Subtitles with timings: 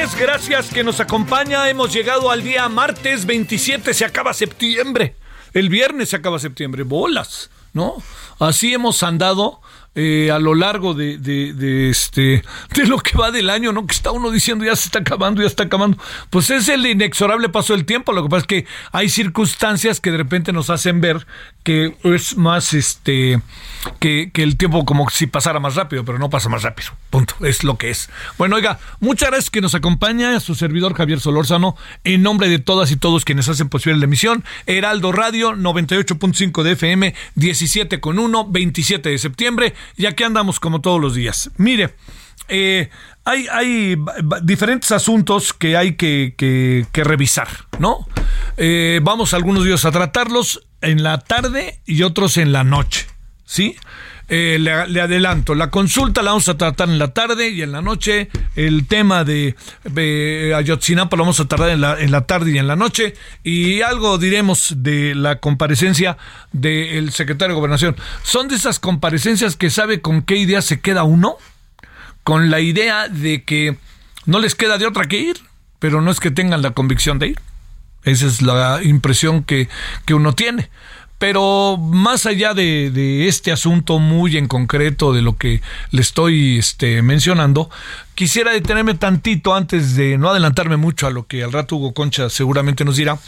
[0.00, 1.68] Gracias que nos acompaña.
[1.68, 5.14] Hemos llegado al día martes 27, se acaba septiembre.
[5.52, 8.02] El viernes se acaba septiembre, bolas, ¿no?
[8.38, 9.60] Así hemos andado
[9.94, 12.42] eh, a lo largo de, este
[12.74, 13.86] de lo que va del año, ¿no?
[13.86, 15.98] Que está uno diciendo ya se está acabando, ya está acabando.
[16.30, 18.12] Pues es el inexorable paso del tiempo.
[18.12, 21.26] Lo que pasa es que hay circunstancias que de repente nos hacen ver
[21.62, 23.40] que es más este
[23.98, 26.90] que, el tiempo como si pasara más rápido, pero no pasa más rápido.
[27.10, 27.34] Punto.
[27.44, 28.08] Es lo que es.
[28.38, 32.90] Bueno, oiga, muchas gracias que nos acompaña su servidor Javier Solórzano, en nombre de todas
[32.90, 34.44] y todos quienes hacen posible la emisión.
[34.66, 39.74] Heraldo Radio 98.5 de FM, 17 con 1, 27 de septiembre.
[39.96, 41.50] Y aquí andamos como todos los días.
[41.56, 41.94] Mire,
[42.48, 42.90] eh,
[43.24, 43.96] hay, hay
[44.42, 48.06] diferentes asuntos que hay que, que, que revisar, ¿no?
[48.56, 53.06] Eh, vamos algunos días a tratarlos en la tarde y otros en la noche,
[53.44, 53.76] ¿sí?
[54.32, 57.82] Eh, le, adelanto, la consulta la vamos a tratar en la tarde y en la
[57.82, 58.30] noche.
[58.54, 62.58] El tema de, de Ayotzinapa lo vamos a tratar en la, en la tarde y
[62.58, 63.14] en la noche.
[63.42, 66.16] Y algo diremos de la comparecencia
[66.52, 67.96] del secretario de Gobernación.
[68.22, 71.36] Son de esas comparecencias que sabe con qué idea se queda uno.
[72.22, 73.78] Con la idea de que
[74.26, 75.38] no les queda de otra que ir,
[75.80, 77.40] pero no es que tengan la convicción de ir.
[78.04, 79.68] Esa es la impresión que,
[80.04, 80.70] que uno tiene.
[81.18, 86.56] Pero más allá de, de, este asunto muy en concreto de lo que le estoy
[86.56, 87.68] este, mencionando,
[88.14, 92.30] quisiera detenerme tantito antes de no adelantarme mucho a lo que al rato Hugo Concha
[92.30, 93.18] seguramente nos dirá,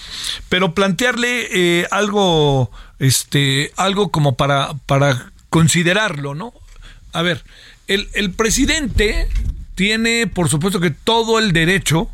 [0.48, 6.54] pero plantearle eh, algo, este, algo como para, para considerarlo, ¿no?
[7.12, 7.44] A ver,
[7.88, 9.28] el, el presidente
[9.74, 12.08] tiene, por supuesto, que todo el derecho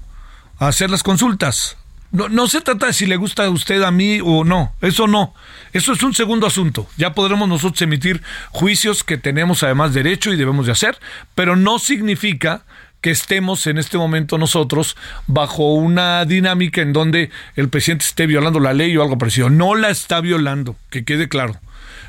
[0.59, 1.78] a hacer las consultas.
[2.11, 5.07] No, no, se trata de si le gusta a usted a mí o no, eso
[5.07, 5.35] no.
[5.75, 6.89] Eso es un segundo asunto.
[6.97, 10.99] Ya podremos nosotros emitir juicios que tenemos además derecho y debemos de hacer,
[11.35, 12.63] pero no significa
[13.03, 14.97] que estemos en este momento nosotros
[15.27, 19.51] bajo una dinámica en donde el presidente esté violando la ley o algo parecido.
[19.51, 21.61] No la está violando, que quede claro.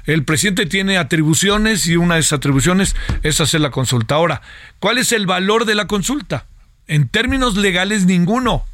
[0.06, 4.16] El presidente tiene atribuciones y una de esas atribuciones es hacer la consulta.
[4.16, 4.42] Ahora,
[4.80, 6.46] ¿cuál es el valor de la consulta?
[6.88, 8.66] En términos legales, ninguno.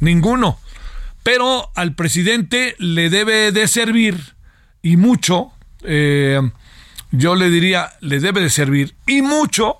[0.00, 0.58] Ninguno
[1.22, 4.34] pero al presidente le debe de servir
[4.82, 5.52] y mucho,
[5.84, 6.40] eh,
[7.10, 9.76] yo le diría, le debe de servir y mucho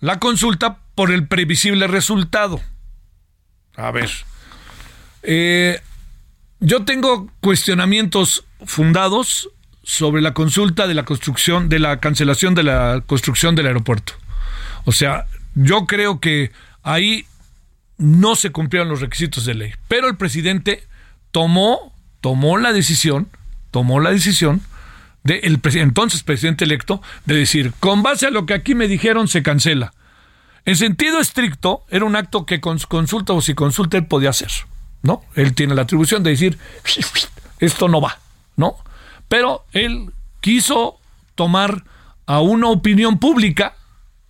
[0.00, 2.60] la consulta por el previsible resultado.
[3.76, 4.10] A ver,
[5.22, 5.80] eh,
[6.60, 9.50] yo tengo cuestionamientos fundados
[9.82, 14.14] sobre la consulta de la construcción, de la cancelación de la construcción del aeropuerto.
[14.84, 17.26] O sea, yo creo que ahí
[17.98, 19.72] no se cumplieron los requisitos de ley.
[19.88, 20.84] Pero el presidente
[21.30, 23.28] tomó, tomó la decisión,
[23.70, 24.62] tomó la decisión
[25.24, 29.28] de el entonces presidente electo de decir, con base a lo que aquí me dijeron,
[29.28, 29.92] se cancela.
[30.64, 34.50] En sentido estricto, era un acto que con consulta o si consulta él podía hacer,
[35.02, 35.22] ¿no?
[35.34, 36.58] Él tiene la atribución de decir,
[37.58, 38.18] esto no va,
[38.56, 38.76] ¿no?
[39.28, 40.98] Pero él quiso
[41.34, 41.84] tomar
[42.26, 43.76] a una opinión pública,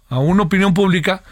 [0.08, 1.22] a una opinión pública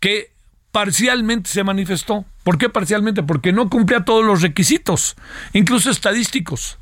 [0.00, 0.33] que
[0.74, 2.24] parcialmente se manifestó.
[2.42, 3.22] ¿Por qué parcialmente?
[3.22, 5.14] Porque no cumplía todos los requisitos,
[5.52, 6.78] incluso estadísticos.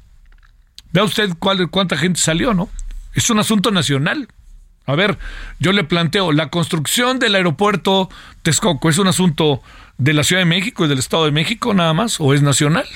[0.92, 2.70] Vea usted cuál, cuánta gente salió, ¿no?
[3.12, 4.28] Es un asunto nacional.
[4.86, 5.18] A ver,
[5.58, 8.08] yo le planteo, la construcción del aeropuerto
[8.40, 9.62] Texcoco es un asunto
[9.98, 12.86] de la Ciudad de México y del Estado de México nada más, o es nacional.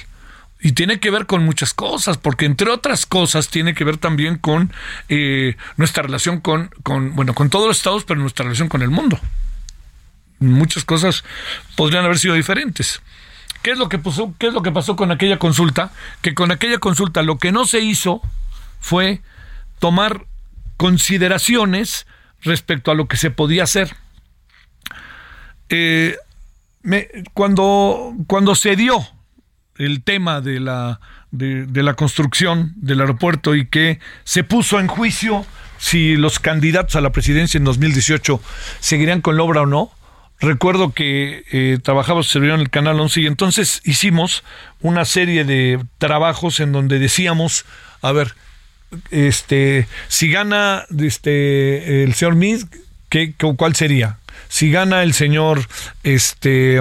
[0.61, 4.39] Y tiene que ver con muchas cosas, porque entre otras cosas tiene que ver también
[4.39, 4.73] con
[5.11, 8.89] eh, nuestra relación con, con, bueno, con todos los estados, pero nuestra relación con el
[8.89, 9.21] mundo
[10.39, 11.25] muchas cosas
[11.77, 13.03] podrían haber sido diferentes.
[13.63, 15.93] ¿Qué es lo que pasó, qué es lo que pasó con aquella consulta?
[16.23, 18.23] Que con aquella consulta lo que no se hizo
[18.81, 19.23] fue
[19.79, 20.27] tomar
[20.77, 22.07] consideraciones
[22.43, 23.97] respecto a lo que se podía hacer.
[25.69, 26.17] Eh,
[27.35, 29.05] cuando, cuando se dio
[29.77, 31.01] el tema de la,
[31.31, 35.45] de, la construcción del aeropuerto y que se puso en juicio
[35.79, 38.41] si los candidatos a la presidencia en 2018
[38.81, 39.91] seguirían con la obra o no.
[40.41, 44.45] Recuerdo que eh, trabajaba en el Canal 11 y entonces hicimos
[44.81, 47.65] una serie de trabajos en donde decíamos,
[48.03, 48.35] a ver,
[49.11, 52.67] este, si gana este, el señor Miz,
[53.09, 54.19] ¿qué, ¿cuál sería?
[54.49, 55.67] Si gana el señor
[56.03, 56.81] este,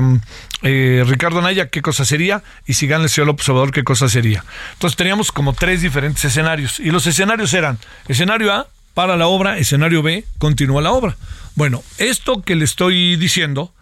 [0.62, 2.44] eh, Ricardo Naya, ¿qué cosa sería?
[2.68, 4.44] Y si gana el señor López Obrador, ¿qué cosa sería?
[4.74, 6.80] Entonces teníamos como tres diferentes escenarios.
[6.80, 11.16] Y los escenarios eran, escenario A, para la obra, escenario B, continúa la obra.
[11.56, 13.74] Bueno, esto que le estoy diciendo,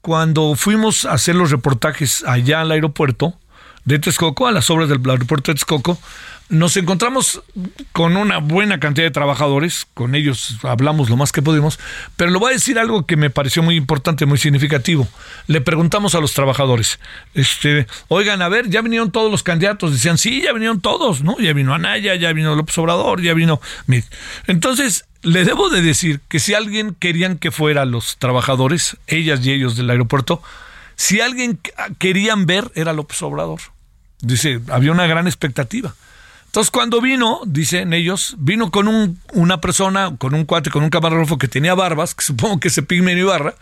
[0.00, 3.38] cuando fuimos a hacer los reportajes allá al aeropuerto
[3.84, 5.98] de Texcoco, a las obras del aeropuerto de Texcoco,
[6.50, 7.42] nos encontramos
[7.92, 11.78] con una buena cantidad de trabajadores, con ellos hablamos lo más que pudimos,
[12.16, 15.06] pero le voy a decir algo que me pareció muy importante, muy significativo.
[15.46, 16.98] Le preguntamos a los trabajadores,
[17.34, 21.38] este, oigan, a ver, ya vinieron todos los candidatos, decían, sí, ya vinieron todos, ¿no?
[21.38, 23.60] Ya vino Anaya, ya vino López Obrador, ya vino
[24.48, 29.52] Entonces, le debo de decir que si alguien querían que fuera los trabajadores, ellas y
[29.52, 30.42] ellos del aeropuerto,
[30.96, 31.60] si alguien
[31.98, 33.60] querían ver era López Obrador.
[34.20, 35.94] Dice, había una gran expectativa.
[36.50, 40.90] Entonces, cuando vino, dicen ellos, vino con un, una persona, con un cuate, con un
[40.90, 43.54] camarógrafo que tenía barbas, que supongo que se Pigmen Ibarra,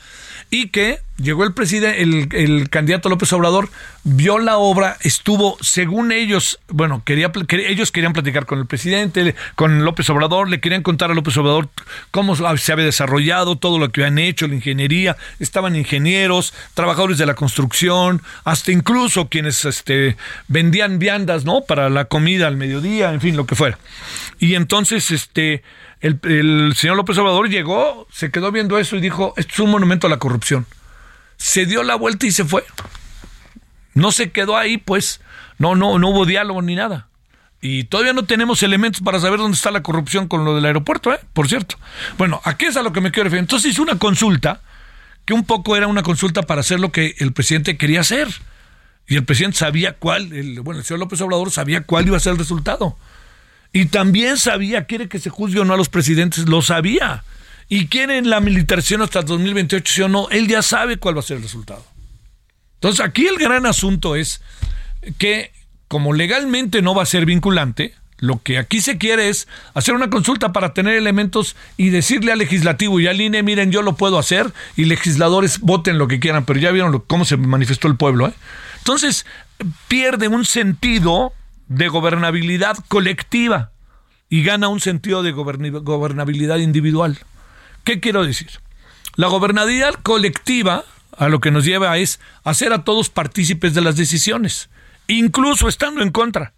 [0.48, 2.00] y que llegó el presidente,
[2.42, 3.68] el, candidato López Obrador,
[4.04, 9.84] vio la obra, estuvo, según ellos, bueno, quería, ellos querían platicar con el presidente, con
[9.84, 11.68] López Obrador, le querían contar a López Obrador
[12.10, 17.26] cómo se había desarrollado, todo lo que habían hecho, la ingeniería, estaban ingenieros, trabajadores de
[17.26, 20.16] la construcción, hasta incluso quienes este,
[20.46, 21.62] vendían viandas, ¿no?
[21.62, 23.78] Para la comida al mediodía, en fin, lo que fuera.
[24.38, 25.62] Y entonces, este,
[26.00, 30.06] el, señor López Obrador llegó, se quedó viendo eso y dijo, esto es un monumento
[30.06, 30.66] a la corrupción.
[31.38, 32.64] Se dio la vuelta y se fue.
[33.94, 35.20] No se quedó ahí, pues.
[35.56, 37.08] No, no, no hubo diálogo ni nada.
[37.60, 41.12] Y todavía no tenemos elementos para saber dónde está la corrupción con lo del aeropuerto,
[41.12, 41.18] ¿eh?
[41.32, 41.76] Por cierto.
[42.16, 43.40] Bueno, ¿a qué es a lo que me quiero referir?
[43.40, 44.60] Entonces hizo una consulta,
[45.24, 48.28] que un poco era una consulta para hacer lo que el presidente quería hacer.
[49.08, 52.20] Y el presidente sabía cuál, el, bueno, el señor López Obrador sabía cuál iba a
[52.20, 52.96] ser el resultado.
[53.72, 57.24] Y también sabía, quiere que se juzgue o no a los presidentes, lo sabía.
[57.68, 61.20] Y quiere la militarización hasta el 2028, sí o no, él ya sabe cuál va
[61.20, 61.84] a ser el resultado.
[62.74, 64.40] Entonces aquí el gran asunto es
[65.18, 65.52] que
[65.88, 70.10] como legalmente no va a ser vinculante, lo que aquí se quiere es hacer una
[70.10, 74.18] consulta para tener elementos y decirle al legislativo y al INE, miren, yo lo puedo
[74.18, 78.28] hacer y legisladores voten lo que quieran, pero ya vieron cómo se manifestó el pueblo.
[78.28, 78.32] ¿eh?
[78.78, 79.24] Entonces
[79.86, 81.32] pierde un sentido
[81.68, 83.70] de gobernabilidad colectiva
[84.28, 87.18] y gana un sentido de gobernabilidad individual.
[87.88, 88.50] ¿Qué quiero decir?
[89.16, 90.84] La gobernabilidad colectiva
[91.16, 94.68] a lo que nos lleva es hacer a todos partícipes de las decisiones,
[95.06, 96.52] incluso estando en contra.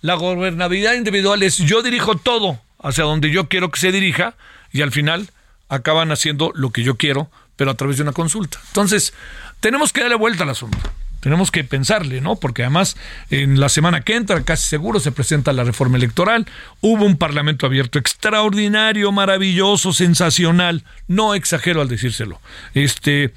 [0.00, 4.34] La gobernabilidad individual es yo dirijo todo hacia donde yo quiero que se dirija
[4.72, 5.30] y al final
[5.68, 8.58] acaban haciendo lo que yo quiero, pero a través de una consulta.
[8.66, 9.14] Entonces,
[9.60, 10.78] tenemos que darle vuelta al asunto.
[11.24, 12.36] Tenemos que pensarle, ¿no?
[12.36, 12.98] Porque además
[13.30, 16.46] en la semana que entra, casi seguro, se presenta la reforma electoral.
[16.82, 20.84] Hubo un parlamento abierto extraordinario, maravilloso, sensacional.
[21.08, 22.42] No exagero al decírselo.
[22.74, 23.32] Este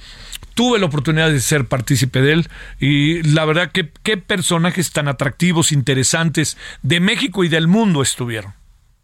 [0.53, 5.07] tuve la oportunidad de ser partícipe de él y la verdad que qué personajes tan
[5.07, 8.53] atractivos, interesantes de México y del mundo estuvieron.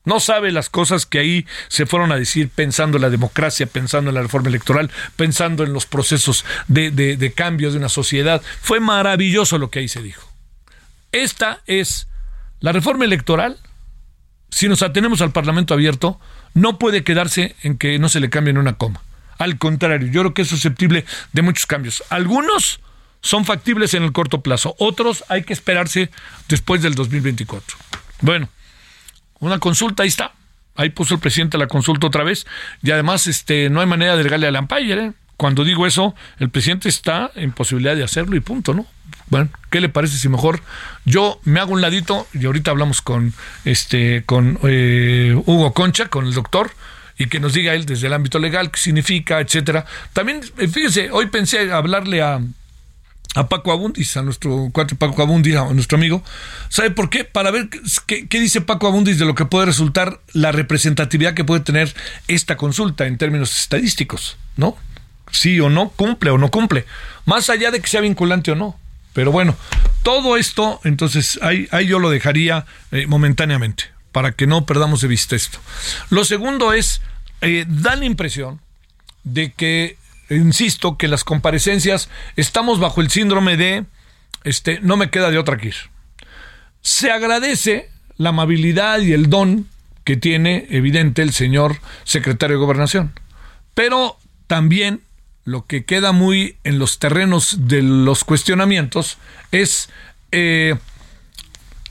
[0.06, 4.10] No sabe las cosas que ahí se fueron a decir pensando en la democracia, pensando
[4.10, 8.42] en la reforma electoral, pensando en los procesos de, de, cambio de una sociedad.
[8.62, 10.30] Fue maravilloso lo que ahí se dijo.
[11.14, 12.08] Esta es
[12.60, 13.58] la reforma electoral.
[14.50, 16.20] Si nos atenemos al Parlamento abierto,
[16.54, 19.02] no puede quedarse en que no se le cambie en una coma.
[19.38, 22.04] Al contrario, yo creo que es susceptible de muchos cambios.
[22.10, 22.82] Algunos
[23.22, 26.12] son factibles en el corto plazo, otros hay que esperarse
[26.50, 27.78] después del 2024.
[28.20, 28.50] Bueno
[29.40, 30.34] una consulta, ahí está.
[30.76, 32.46] Ahí puso el presidente la consulta otra vez.
[32.82, 35.12] Y además, este, no hay manera de regalarle al Empire, ¿eh?
[35.38, 38.86] Cuando digo eso, el presidente está en posibilidad de hacerlo y punto, ¿no?
[39.28, 40.62] Bueno, ¿qué le parece si mejor
[41.06, 43.34] yo me hago un ladito y ahorita hablamos con
[43.66, 46.72] este con eh, Hugo Concha, con el doctor,
[47.18, 49.86] y que nos diga él desde el ámbito legal qué significa, etcétera.
[50.14, 52.40] También, eh, fíjese, hoy pensé hablarle a,
[53.36, 56.24] a Paco Abundis, a nuestro cuatro Paco Abundis, a nuestro amigo.
[56.70, 57.24] ¿Sabe por qué?
[57.24, 57.70] Para ver
[58.06, 61.94] qué, qué, dice Paco Abundis de lo que puede resultar la representatividad que puede tener
[62.28, 64.78] esta consulta en términos estadísticos, ¿no?
[65.32, 66.86] Sí o no, cumple o no cumple.
[67.26, 68.78] Más allá de que sea vinculante o no.
[69.14, 69.56] Pero bueno,
[70.02, 75.08] todo esto, entonces ahí, ahí yo lo dejaría eh, momentáneamente, para que no perdamos de
[75.08, 75.60] vista esto.
[76.10, 77.00] Lo segundo es,
[77.42, 78.60] eh, da la impresión
[79.24, 79.98] de que,
[80.36, 83.86] insisto, que las comparecencias estamos bajo el síndrome de,
[84.44, 85.76] este, no me queda de otra que ir.
[86.82, 89.68] Se agradece la amabilidad y el don
[90.04, 93.14] que tiene evidente el señor secretario de Gobernación.
[93.74, 95.02] Pero también
[95.46, 99.18] lo que queda muy en los terrenos de los cuestionamientos
[99.52, 99.90] es
[100.32, 100.76] eh,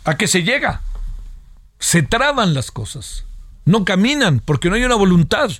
[0.05, 0.83] a qué se llega.
[1.79, 3.25] Se traban las cosas,
[3.65, 5.51] no caminan porque no hay una voluntad.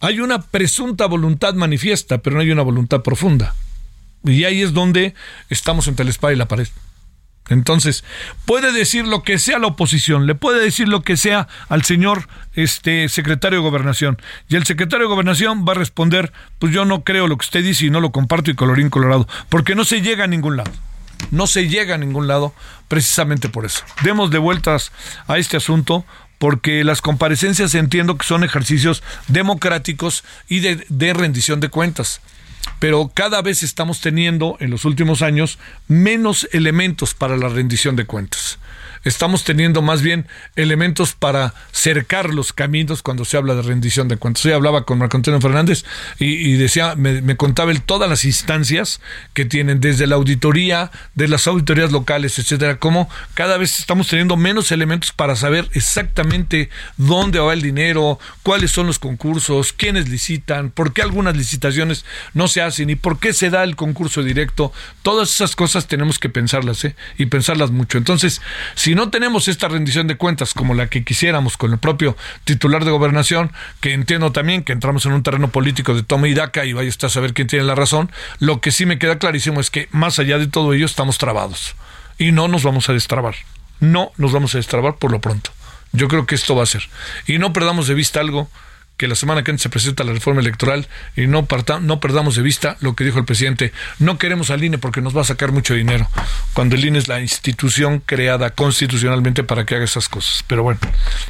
[0.00, 3.54] Hay una presunta voluntad manifiesta, pero no hay una voluntad profunda.
[4.24, 5.14] Y ahí es donde
[5.48, 6.68] estamos entre la espada y la pared.
[7.48, 8.04] Entonces,
[8.44, 12.28] puede decir lo que sea la oposición, le puede decir lo que sea al señor
[12.54, 14.18] este secretario de Gobernación.
[14.48, 17.62] Y el secretario de Gobernación va a responder, pues yo no creo lo que usted
[17.62, 20.72] dice y no lo comparto y colorín colorado, porque no se llega a ningún lado.
[21.30, 22.52] No se llega a ningún lado
[22.88, 23.84] precisamente por eso.
[24.02, 24.92] Demos de vueltas
[25.26, 26.04] a este asunto
[26.38, 32.20] porque las comparecencias entiendo que son ejercicios democráticos y de, de rendición de cuentas.
[32.78, 38.06] Pero cada vez estamos teniendo en los últimos años menos elementos para la rendición de
[38.06, 38.58] cuentas
[39.06, 44.16] estamos teniendo más bien elementos para cercar los caminos cuando se habla de rendición de
[44.16, 44.44] cuentas.
[44.44, 45.84] Hoy hablaba con Marco Antonio Fernández
[46.18, 49.00] y, decía, me, contaba él todas las instancias
[49.32, 54.36] que tienen, desde la auditoría, de las auditorías locales, etcétera, como cada vez estamos teniendo
[54.36, 60.70] menos elementos para saber exactamente dónde va el dinero, cuáles son los concursos, quiénes licitan,
[60.70, 64.72] por qué algunas licitaciones no se hacen y por qué se da el concurso directo.
[65.02, 66.96] Todas esas cosas tenemos que pensarlas, ¿eh?
[67.18, 67.98] Y pensarlas mucho.
[67.98, 68.40] Entonces,
[68.74, 72.82] si no tenemos esta rendición de cuentas como la que quisiéramos con el propio titular
[72.82, 76.64] de gobernación, que entiendo también que entramos en un terreno político de toma y daca
[76.64, 79.60] y vaya usted a saber quién tiene la razón, lo que sí me queda clarísimo
[79.60, 81.76] es que más allá de todo ello estamos trabados
[82.16, 83.34] y no nos vamos a destrabar.
[83.80, 85.50] No nos vamos a destrabar por lo pronto.
[85.92, 86.88] Yo creo que esto va a ser.
[87.26, 88.48] Y no perdamos de vista algo
[88.96, 91.46] que la semana que viene se presenta la reforma electoral y no,
[91.82, 93.72] no perdamos de vista lo que dijo el presidente.
[93.98, 96.08] No queremos al INE porque nos va a sacar mucho dinero,
[96.54, 100.44] cuando el INE es la institución creada constitucionalmente para que haga esas cosas.
[100.46, 100.80] Pero bueno,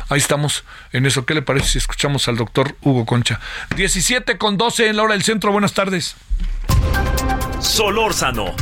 [0.08, 1.26] ahí estamos en eso.
[1.26, 3.40] ¿Qué le parece si escuchamos al doctor Hugo Concha?
[3.76, 5.52] 17 con 12 en la hora del centro.
[5.52, 6.16] Buenas tardes.
[7.60, 8.54] Solórzano,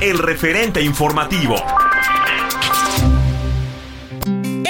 [0.00, 1.56] el referente informativo.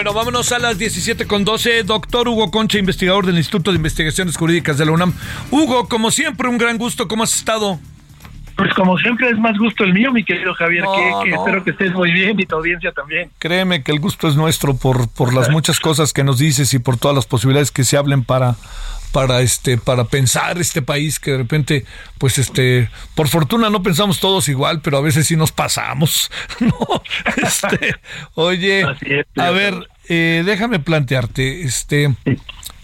[0.00, 1.82] Bueno, vámonos a las 17 con 12.
[1.82, 5.12] Doctor Hugo Concha, investigador del Instituto de Investigaciones Jurídicas de la UNAM.
[5.50, 7.06] Hugo, como siempre, un gran gusto.
[7.06, 7.78] ¿Cómo has estado?
[8.60, 10.84] Pues como siempre es más gusto el mío, mi querido Javier,
[11.24, 13.30] que, espero que estés muy bien y tu audiencia también.
[13.38, 16.78] Créeme que el gusto es nuestro por, por las muchas cosas que nos dices y
[16.78, 18.56] por todas las posibilidades que se hablen para,
[19.12, 21.86] para este para pensar este país que de repente
[22.18, 27.02] pues este por fortuna no pensamos todos igual pero a veces sí nos pasamos no
[27.36, 27.96] este
[28.34, 28.84] oye
[29.36, 32.14] a ver eh, déjame plantearte este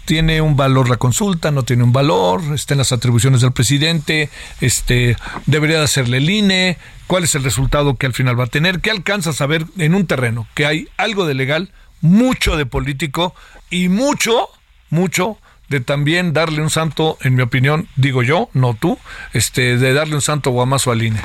[0.07, 4.29] tiene un valor la consulta no tiene un valor está en las atribuciones del presidente
[4.61, 8.47] este debería de hacerle el INE cuál es el resultado que al final va a
[8.47, 11.71] tener qué alcanzas a ver en un terreno que hay algo de legal
[12.01, 13.35] mucho de político
[13.69, 14.47] y mucho
[14.89, 15.37] mucho
[15.69, 18.97] de también darle un santo, en mi opinión, digo yo, no tú,
[19.33, 21.19] este, de darle un santo guamazo al INE.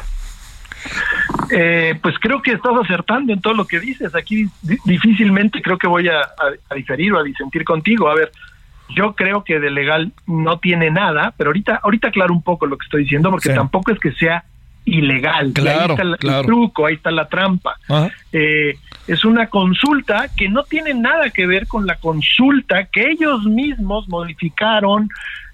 [1.50, 4.14] Eh, pues creo que estás acertando en todo lo que dices.
[4.14, 4.48] Aquí
[4.84, 6.28] difícilmente creo que voy a,
[6.74, 8.08] diferir o a disentir contigo.
[8.08, 8.32] A ver,
[8.94, 12.76] yo creo que de legal no tiene nada, pero ahorita, ahorita aclaro un poco lo
[12.76, 14.44] que estoy diciendo, porque tampoco es que sea
[14.84, 15.52] ilegal.
[15.52, 17.76] Claro, ahí está el truco, ahí está la trampa.
[18.32, 23.44] Eh, es una consulta que no tiene nada que ver con la consulta que ellos
[23.44, 25.08] mismos modificaron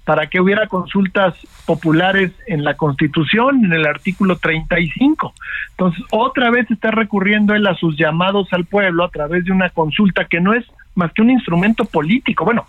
[0.05, 1.35] para que hubiera consultas
[1.67, 5.35] populares en la Constitución, en el artículo 35.
[5.73, 9.69] Entonces, otra vez está recurriendo él a sus llamados al pueblo a través de una
[9.69, 10.65] consulta que no es
[10.95, 12.47] más que un instrumento político.
[12.47, 12.67] Bueno,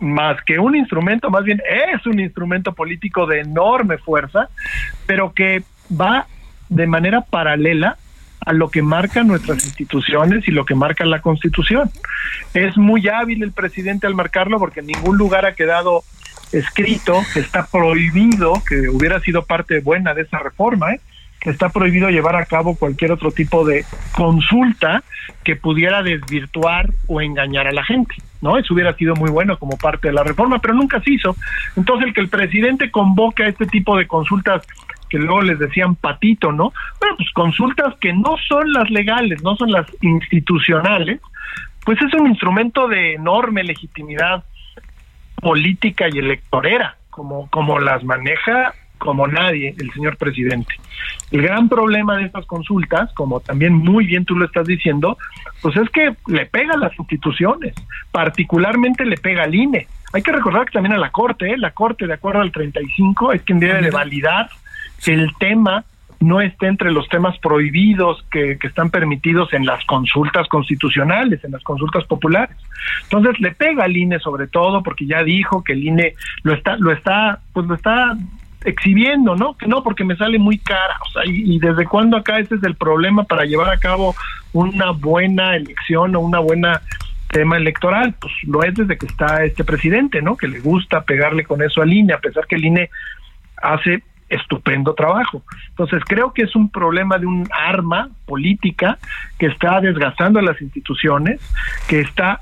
[0.00, 4.48] más que un instrumento, más bien es un instrumento político de enorme fuerza,
[5.06, 6.26] pero que va
[6.68, 7.96] de manera paralela
[8.44, 11.90] a lo que marcan nuestras instituciones y lo que marca la Constitución.
[12.54, 16.02] Es muy hábil el presidente al marcarlo porque en ningún lugar ha quedado
[16.52, 21.00] escrito que está prohibido, que hubiera sido parte buena de esa reforma, ¿eh?
[21.40, 25.02] Que está prohibido llevar a cabo cualquier otro tipo de consulta
[25.42, 28.14] que pudiera desvirtuar o engañar a la gente.
[28.42, 28.58] ¿no?
[28.58, 31.34] Eso hubiera sido muy bueno como parte de la reforma, pero nunca se hizo.
[31.76, 34.66] Entonces, el que el presidente convoque a este tipo de consultas
[35.08, 36.72] que luego les decían patito, ¿no?
[37.00, 41.20] Bueno, pues consultas que no son las legales, no son las institucionales,
[41.84, 44.44] pues es un instrumento de enorme legitimidad
[45.40, 50.74] política y electorera, como, como las maneja como nadie el señor presidente.
[51.32, 55.18] El gran problema de estas consultas, como también muy bien tú lo estás diciendo,
[55.62, 57.74] pues es que le pega a las instituciones,
[58.12, 59.88] particularmente le pega al INE.
[60.12, 61.58] Hay que recordar que también a la Corte, ¿eh?
[61.58, 64.48] la Corte de acuerdo al 35 es quien debe de validar
[65.02, 65.84] que el tema
[66.20, 71.52] no esté entre los temas prohibidos que, que, están permitidos en las consultas constitucionales, en
[71.52, 72.56] las consultas populares.
[73.04, 76.76] Entonces le pega al INE sobre todo porque ya dijo que el INE lo está,
[76.76, 78.16] lo está, pues lo está
[78.64, 79.56] exhibiendo, ¿no?
[79.56, 80.98] Que no, porque me sale muy cara.
[81.08, 84.14] O sea, y, y, desde cuándo acá ese es el problema para llevar a cabo
[84.52, 86.82] una buena elección o una buena
[87.30, 90.36] tema electoral, pues lo es desde que está este presidente, ¿no?
[90.36, 92.90] Que le gusta pegarle con eso al INE, a pesar que el INE
[93.62, 95.42] hace estupendo trabajo.
[95.70, 98.98] Entonces creo que es un problema de un arma política
[99.38, 101.40] que está desgastando las instituciones,
[101.88, 102.40] que está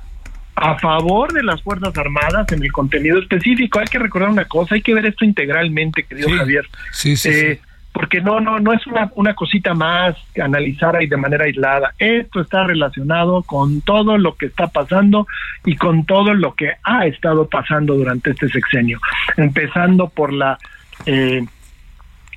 [0.61, 3.79] a favor de las Fuerzas Armadas en el contenido específico.
[3.79, 6.67] Hay que recordar una cosa, hay que ver esto integralmente, querido Sí, Javier.
[6.93, 7.61] sí, sí, Eh.
[7.91, 11.95] Porque no, no, no es una, una cosita más que analizar ahí de manera aislada.
[11.99, 15.27] Esto está relacionado con todo lo que está pasando
[15.65, 19.01] y con todo lo que ha estado pasando durante este sexenio.
[19.37, 20.59] Empezando por la
[21.07, 21.45] eh,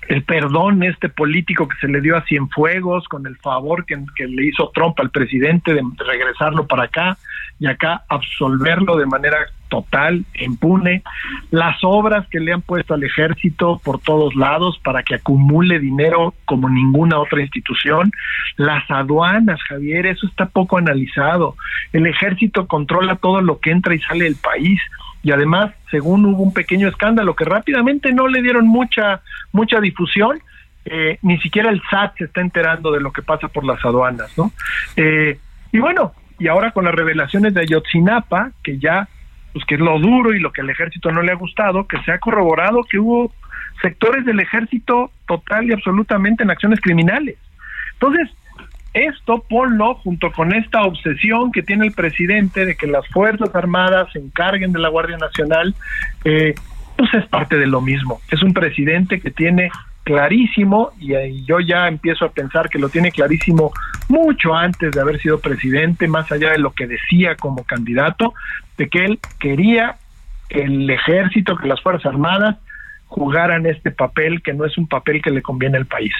[0.07, 4.27] el perdón este político que se le dio a Cienfuegos con el favor que, que,
[4.27, 7.17] le hizo Trump al presidente de regresarlo para acá
[7.59, 9.37] y acá absolverlo de manera
[9.71, 11.01] total, impune,
[11.49, 16.33] las obras que le han puesto al ejército por todos lados para que acumule dinero
[16.45, 18.11] como ninguna otra institución,
[18.57, 21.55] las aduanas, Javier, eso está poco analizado,
[21.93, 24.79] el ejército controla todo lo que entra y sale del país,
[25.23, 30.41] y además, según hubo un pequeño escándalo que rápidamente no le dieron mucha mucha difusión,
[30.85, 34.35] eh, ni siquiera el SAT se está enterando de lo que pasa por las aduanas,
[34.37, 34.51] ¿no?
[34.95, 35.37] Eh,
[35.71, 39.07] y bueno, y ahora con las revelaciones de Ayotzinapa, que ya,
[39.53, 42.01] pues que es lo duro y lo que al ejército no le ha gustado, que
[42.01, 43.31] se ha corroborado que hubo
[43.81, 47.37] sectores del ejército total y absolutamente en acciones criminales.
[47.93, 48.29] Entonces,
[48.93, 54.11] esto ponlo junto con esta obsesión que tiene el presidente de que las Fuerzas Armadas
[54.11, 55.73] se encarguen de la Guardia Nacional,
[56.25, 56.53] eh,
[56.97, 58.19] pues es parte de lo mismo.
[58.29, 59.69] Es un presidente que tiene
[60.03, 63.71] clarísimo, y, yo ya empiezo a pensar que lo tiene clarísimo
[64.09, 68.33] mucho antes de haber sido presidente, más allá de lo que decía como candidato,
[68.77, 69.95] de que él quería
[70.49, 72.57] que el ejército, que las Fuerzas Armadas
[73.11, 76.13] jugaran este papel que no es un papel que le conviene al país,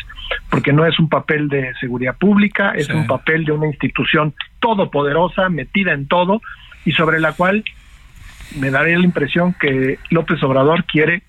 [0.50, 2.94] porque no es un papel de seguridad pública, es sí.
[2.94, 6.42] un papel de una institución todopoderosa, metida en todo,
[6.84, 7.64] y sobre la cual
[8.58, 11.24] me daría la impresión que López Obrador quiere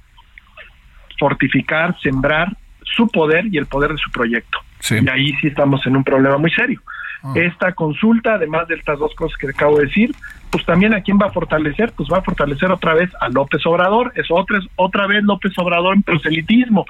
[1.17, 2.49] fortificar, sembrar
[2.83, 4.59] su poder y el poder de su proyecto.
[4.81, 4.97] Sí.
[5.01, 6.83] Y ahí sí estamos en un problema muy serio.
[7.23, 7.33] Oh.
[7.37, 10.15] Esta consulta, además de estas dos cosas que acabo de decir,
[10.51, 13.65] pues también a quién va a fortalecer, pues va a fortalecer otra vez a López
[13.65, 16.85] Obrador, es otra, es otra vez López Obrador en proselitismo,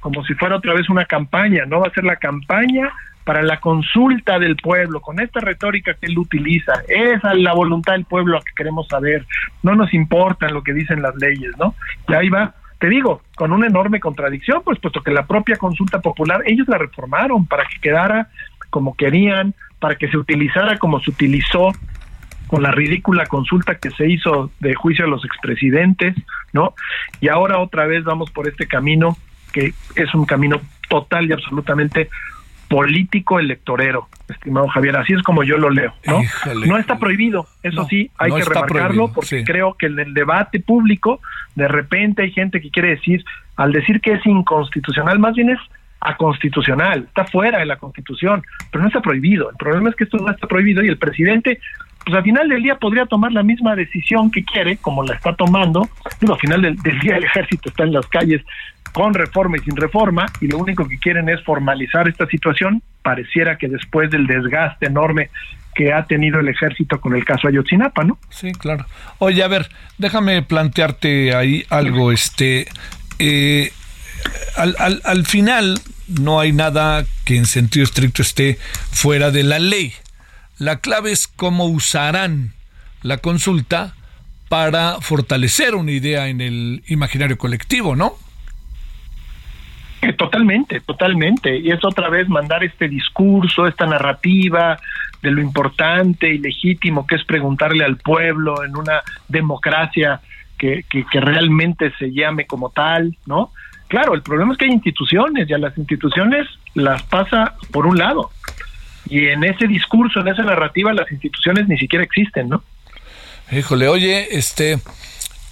[0.00, 2.92] como si fuera otra vez una campaña, no va a ser la campaña
[3.24, 7.92] para la consulta del pueblo, con esta retórica que él utiliza, esa es la voluntad
[7.94, 9.26] del pueblo a que queremos saber,
[9.62, 11.74] no nos importa lo que dicen las leyes, ¿no?
[12.08, 16.00] Y ahí va, te digo, con una enorme contradicción, pues puesto que la propia consulta
[16.00, 18.28] popular, ellos la reformaron para que quedara
[18.74, 21.70] como querían, para que se utilizara como se utilizó
[22.48, 26.16] con la ridícula consulta que se hizo de juicio a los expresidentes,
[26.52, 26.74] ¿no?
[27.20, 29.16] Y ahora otra vez vamos por este camino
[29.52, 32.10] que es un camino total y absolutamente
[32.68, 36.20] político electorero, estimado Javier, así es como yo lo leo, ¿no?
[36.20, 36.66] Híjole.
[36.66, 39.44] No está prohibido, eso no, sí, hay no que remarcarlo porque sí.
[39.44, 41.20] creo que en el debate público
[41.54, 45.60] de repente hay gente que quiere decir, al decir que es inconstitucional, más bien es
[46.04, 49.50] aconstitucional, está fuera de la constitución, pero no está prohibido.
[49.50, 51.60] El problema es que esto no está prohibido y el presidente,
[52.04, 55.34] pues al final del día podría tomar la misma decisión que quiere, como la está
[55.34, 55.88] tomando.
[56.20, 58.42] Digo, al final del, del día el ejército está en las calles
[58.92, 62.80] con reforma y sin reforma, y lo único que quieren es formalizar esta situación.
[63.02, 65.30] Pareciera que después del desgaste enorme
[65.74, 68.18] que ha tenido el ejército con el caso Ayotzinapa, ¿no?
[68.30, 68.86] Sí, claro.
[69.18, 72.66] Oye, a ver, déjame plantearte ahí algo, este,
[73.18, 73.72] eh,
[74.56, 78.58] al, al, al final no hay nada que en sentido estricto esté
[78.90, 79.92] fuera de la ley.
[80.58, 82.52] La clave es cómo usarán
[83.02, 83.94] la consulta
[84.48, 88.14] para fortalecer una idea en el imaginario colectivo, ¿no?
[90.02, 91.56] Eh, totalmente, totalmente.
[91.58, 94.78] Y es otra vez mandar este discurso, esta narrativa
[95.22, 100.20] de lo importante y legítimo que es preguntarle al pueblo en una democracia
[100.58, 103.50] que, que, que realmente se llame como tal, ¿no?
[103.88, 107.98] Claro, el problema es que hay instituciones y a las instituciones las pasa por un
[107.98, 108.30] lado.
[109.08, 112.62] Y en ese discurso, en esa narrativa, las instituciones ni siquiera existen, ¿no?
[113.52, 114.78] Híjole, oye, este,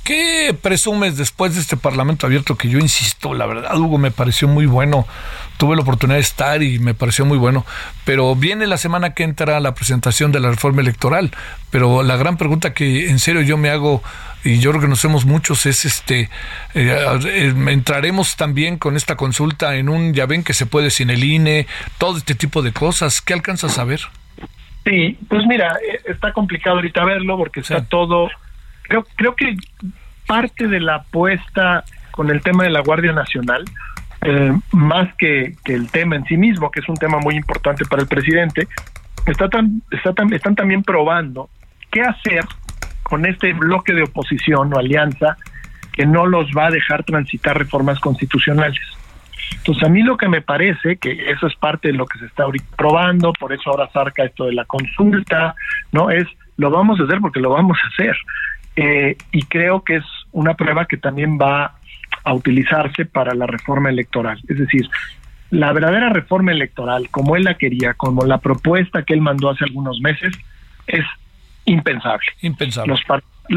[0.05, 4.49] ¿Qué presumes después de este Parlamento abierto que yo insisto, la verdad, Hugo, me pareció
[4.49, 5.07] muy bueno?
[5.59, 7.65] Tuve la oportunidad de estar y me pareció muy bueno,
[8.05, 11.31] pero viene la semana que entra la presentación de la reforma electoral,
[11.71, 14.03] pero la gran pregunta que en serio yo me hago
[14.43, 16.31] y yo creo que nos hacemos muchos es este
[16.75, 21.23] eh, entraremos también con esta consulta en un ya ven que se puede sin el
[21.23, 24.01] INE, todo este tipo de cosas, ¿qué alcanzas a ver?
[24.85, 28.29] Sí, pues mira, eh, está complicado ahorita verlo porque está todo
[28.93, 29.57] creo, creo que
[30.27, 33.65] parte de la apuesta con el tema de la Guardia Nacional,
[34.21, 38.03] eh, más que, el tema en sí mismo, que es un tema muy importante para
[38.03, 38.69] el presidente,
[39.27, 41.49] está tan, está tan, están también probando
[41.91, 42.45] qué hacer
[43.03, 45.37] con este bloque de oposición o alianza
[45.93, 48.81] que no los va a dejar transitar reformas constitucionales.
[49.57, 52.27] Entonces, a mí lo que me parece, que eso es parte de lo que se
[52.27, 52.45] está
[52.77, 55.55] probando, por eso ahora saca esto de la consulta,
[55.93, 56.11] ¿no?
[56.11, 56.27] Es,
[56.57, 58.17] lo vamos a hacer porque lo vamos a hacer.
[58.77, 61.75] Eh, y creo que es una prueba que también va
[62.25, 64.41] a utilizarse para la reforma electoral.
[64.49, 64.89] Es decir,
[65.51, 69.65] la verdadera reforma electoral, como él la quería, como la propuesta que él mandó hace
[69.65, 70.33] algunos meses,
[70.87, 71.05] es
[71.65, 72.27] impensable.
[72.41, 72.93] Impensable.
[72.93, 73.03] Los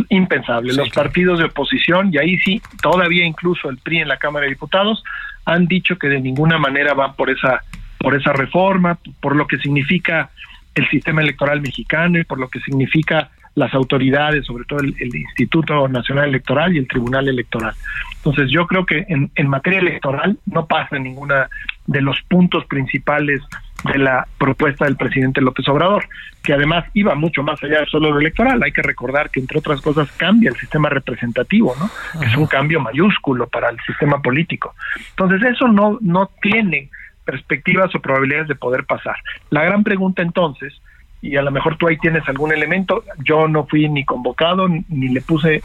[0.10, 0.74] impensable.
[0.74, 4.50] Los partidos de oposición, y ahí sí, todavía incluso el PRI en la Cámara de
[4.50, 5.04] Diputados,
[5.46, 7.62] han dicho que de ninguna manera van por esa,
[8.00, 10.32] por esa reforma, por lo que significa
[10.74, 15.88] el sistema electoral mexicano y por lo que significa las autoridades, sobre todo el, Instituto
[15.88, 17.74] Nacional Electoral y el Tribunal Electoral.
[18.18, 21.50] Entonces yo creo que en, en materia electoral no pasa ninguna
[21.88, 23.42] de los puntos principales
[23.84, 26.06] de la propuesta del presidente López Obrador,
[26.44, 28.62] que además iba mucho más allá de solo lo electoral.
[28.64, 31.90] Hay que recordar que, entre otras cosas, cambia el sistema representativo, ¿no?
[32.22, 34.76] es un cambio mayúsculo para el sistema político.
[35.12, 36.90] Entonces, eso no, no tiene
[37.24, 39.16] perspectivas o probabilidades de poder pasar.
[39.50, 40.74] La gran pregunta entonces
[41.22, 43.04] y a lo mejor tú ahí tienes algún elemento.
[43.24, 45.64] Yo no fui ni convocado ni le puse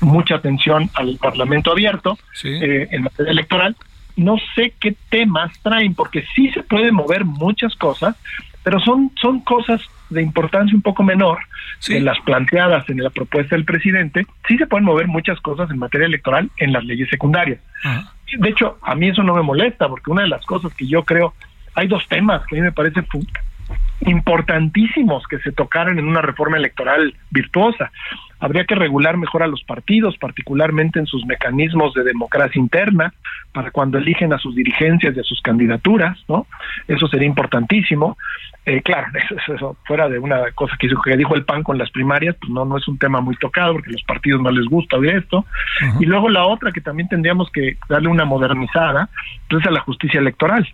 [0.00, 3.76] mucha atención al Parlamento abierto eh, en materia electoral.
[4.16, 8.16] No sé qué temas traen, porque sí se pueden mover muchas cosas,
[8.62, 11.38] pero son, son cosas de importancia un poco menor
[11.88, 14.26] en las planteadas en la propuesta del presidente.
[14.46, 17.60] Sí se pueden mover muchas cosas en materia electoral en las leyes secundarias.
[18.38, 21.04] De hecho, a mí eso no me molesta, porque una de las cosas que yo
[21.04, 21.34] creo,
[21.74, 23.02] hay dos temas que a mí me parece
[24.00, 27.90] importantísimos que se tocaran en una reforma electoral virtuosa.
[28.40, 33.14] Habría que regular mejor a los partidos, particularmente en sus mecanismos de democracia interna,
[33.52, 36.46] para cuando eligen a sus dirigencias y a sus candidaturas, ¿no?
[36.88, 38.16] Eso sería importantísimo.
[38.64, 39.06] Eh, claro,
[39.46, 42.64] eso, fuera de una cosa que, que, dijo el PAN con las primarias, pues no,
[42.64, 45.44] no es un tema muy tocado porque a los partidos no les gusta oír esto.
[46.00, 49.08] Y luego la otra que también tendríamos que darle una modernizada,
[49.48, 50.66] pues es a la justicia electoral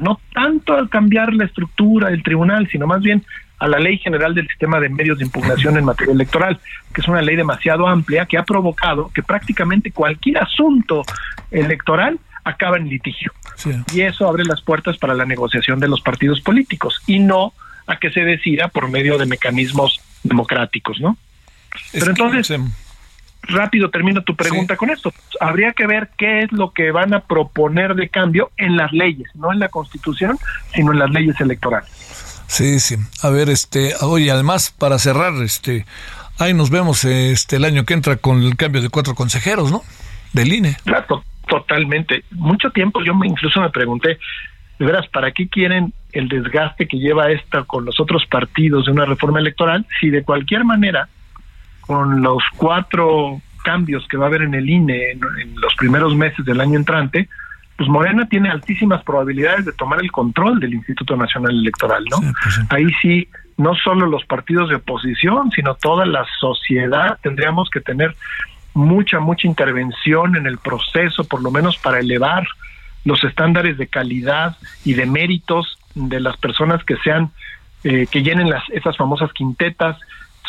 [0.00, 3.24] no tanto al cambiar la estructura del tribunal, sino más bien
[3.58, 6.58] a la ley general del sistema de medios de impugnación en materia electoral,
[6.94, 11.02] que es una ley demasiado amplia que ha provocado que prácticamente cualquier asunto
[11.50, 13.32] electoral acaba en litigio.
[13.92, 17.52] Y eso abre las puertas para la negociación de los partidos políticos y no
[17.86, 21.18] a que se decida por medio de mecanismos democráticos, ¿no?
[21.92, 22.58] Pero entonces,
[23.42, 25.12] rápido termino tu pregunta con esto.
[25.40, 29.28] Habría que ver qué es lo que van a proponer de cambio en las leyes,
[29.34, 30.38] no en la Constitución,
[30.74, 31.90] sino en las leyes electorales.
[32.46, 32.96] Sí, sí.
[33.22, 35.86] A ver, este, oye, además para cerrar, este,
[36.38, 39.82] ahí nos vemos este el año que entra con el cambio de cuatro consejeros, ¿no?
[40.32, 40.76] Del INE.
[40.84, 42.24] Claro, totalmente.
[42.32, 44.18] Mucho tiempo yo me incluso me pregunté,
[44.78, 48.92] de veras, ¿para qué quieren el desgaste que lleva esta con los otros partidos de
[48.92, 51.08] una reforma electoral si de cualquier manera
[51.90, 55.20] con los cuatro cambios que va a haber en el INE en,
[55.56, 57.28] los primeros meses del año entrante,
[57.76, 62.18] pues Morena tiene altísimas probabilidades de tomar el control del Instituto Nacional Electoral, ¿no?
[62.20, 63.26] Pues Ahí sí,
[63.56, 68.14] no solo los partidos de oposición, sino toda la sociedad tendríamos que tener
[68.72, 72.46] mucha, mucha intervención en el proceso, por lo menos para elevar
[73.04, 77.32] los estándares de calidad y de méritos de las personas que sean,
[77.82, 79.98] eh, que llenen las, esas famosas quintetas,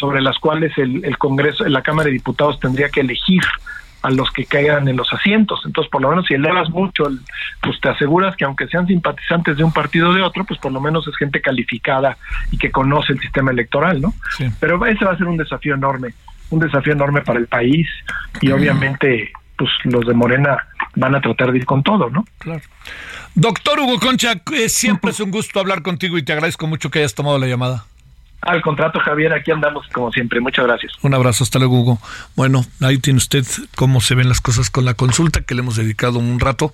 [0.01, 3.43] sobre las cuales el, el Congreso, la Cámara de Diputados tendría que elegir
[4.01, 5.61] a los que caigan en los asientos.
[5.65, 7.03] Entonces, por lo menos si elevas mucho,
[7.61, 10.71] pues te aseguras que aunque sean simpatizantes de un partido o de otro, pues por
[10.71, 12.17] lo menos es gente calificada
[12.51, 14.13] y que conoce el sistema electoral, ¿no?
[14.59, 16.13] Pero ese va a ser un desafío enorme,
[16.49, 17.87] un desafío enorme para el país
[18.41, 20.57] y obviamente pues los de Morena
[20.95, 22.25] van a tratar de ir con todo, ¿no?
[22.39, 22.61] Claro.
[23.35, 26.99] Doctor Hugo Concha, eh, siempre es un gusto hablar contigo y te agradezco mucho que
[26.99, 27.85] hayas tomado la llamada.
[28.41, 30.39] Al contrato, Javier, aquí andamos como siempre.
[30.41, 30.93] Muchas gracias.
[31.03, 31.99] Un abrazo, hasta luego, Hugo.
[32.35, 35.75] Bueno, ahí tiene usted cómo se ven las cosas con la consulta, que le hemos
[35.75, 36.73] dedicado un rato.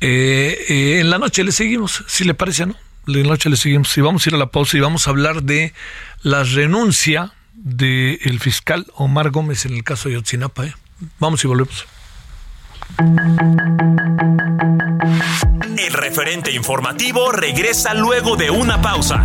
[0.00, 2.76] Eh, eh, en la noche le seguimos, si le parece, ¿no?
[3.08, 3.96] En la noche le seguimos.
[3.98, 5.74] Y vamos a ir a la pausa y vamos a hablar de
[6.22, 10.66] la renuncia del fiscal Omar Gómez en el caso de Yotzinapa.
[10.66, 10.74] ¿eh?
[11.18, 11.86] Vamos y volvemos.
[15.78, 19.24] El referente informativo regresa luego de una pausa.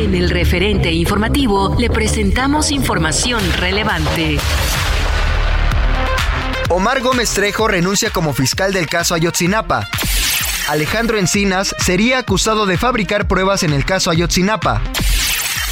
[0.00, 4.38] En el referente informativo le presentamos información relevante.
[6.70, 9.86] Omar Gómez Trejo renuncia como fiscal del caso Ayotzinapa.
[10.68, 14.80] Alejandro Encinas sería acusado de fabricar pruebas en el caso Ayotzinapa.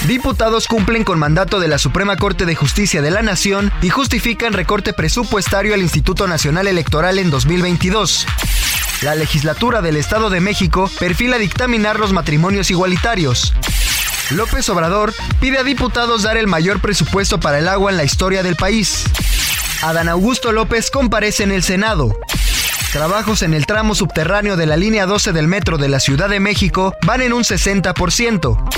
[0.07, 4.53] Diputados cumplen con mandato de la Suprema Corte de Justicia de la Nación y justifican
[4.53, 8.27] recorte presupuestario al Instituto Nacional Electoral en 2022.
[9.01, 13.55] La legislatura del Estado de México perfila dictaminar los matrimonios igualitarios.
[14.31, 18.43] López Obrador pide a diputados dar el mayor presupuesto para el agua en la historia
[18.43, 19.05] del país.
[19.83, 22.15] Adán Augusto López comparece en el Senado.
[22.93, 26.41] Trabajos en el tramo subterráneo de la línea 12 del metro de la Ciudad de
[26.41, 28.71] México van en un 60%.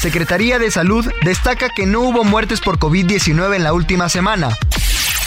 [0.00, 4.56] Secretaría de Salud destaca que no hubo muertes por COVID-19 en la última semana.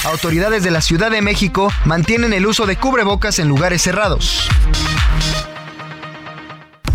[0.05, 4.47] Autoridades de la Ciudad de México mantienen el uso de cubrebocas en lugares cerrados.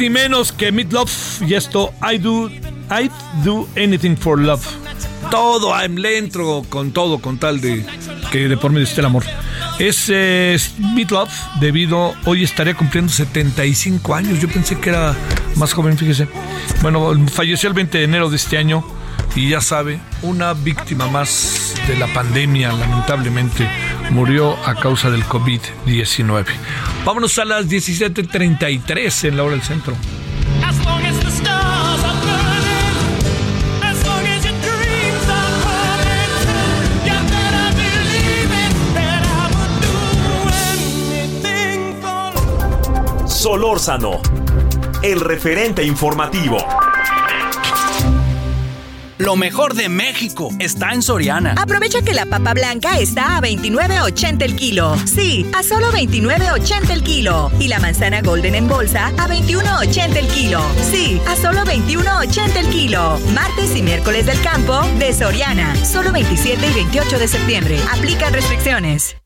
[0.00, 1.12] Ni menos que Meat Love
[1.46, 3.10] y esto I do I
[3.44, 4.66] do anything for love.
[5.30, 7.84] Todo, le entro con todo, con tal de
[8.32, 9.24] que de por medio esté el amor.
[9.78, 10.58] Es eh,
[10.94, 14.40] Meat Love, debido, hoy estaría cumpliendo 75 años.
[14.40, 15.14] Yo pensé que era
[15.56, 16.26] más joven, fíjese.
[16.80, 18.82] Bueno, falleció el 20 de enero de este año
[19.36, 23.68] y ya sabe, una víctima más de la pandemia, lamentablemente,
[24.10, 26.46] murió a causa del COVID-19.
[27.04, 29.96] Vámonos a las 17.33 en la hora del centro.
[43.26, 44.20] Solórzano,
[45.02, 46.58] el referente informativo.
[49.20, 51.54] Lo mejor de México está en Soriana.
[51.58, 54.96] Aprovecha que la papa blanca está a 29.80 el kilo.
[55.04, 57.52] Sí, a solo 29.80 el kilo.
[57.58, 60.62] Y la manzana golden en bolsa a 21.80 el kilo.
[60.90, 63.20] Sí, a solo 21.80 el kilo.
[63.34, 65.76] Martes y miércoles del campo de Soriana.
[65.84, 67.78] Solo 27 y 28 de septiembre.
[67.92, 69.16] Aplican restricciones.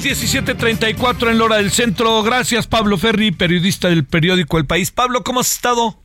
[0.00, 2.22] Las 17:34 en la hora del centro.
[2.22, 4.90] Gracias, Pablo Ferri, periodista del periódico El País.
[4.90, 5.98] Pablo, ¿cómo has estado?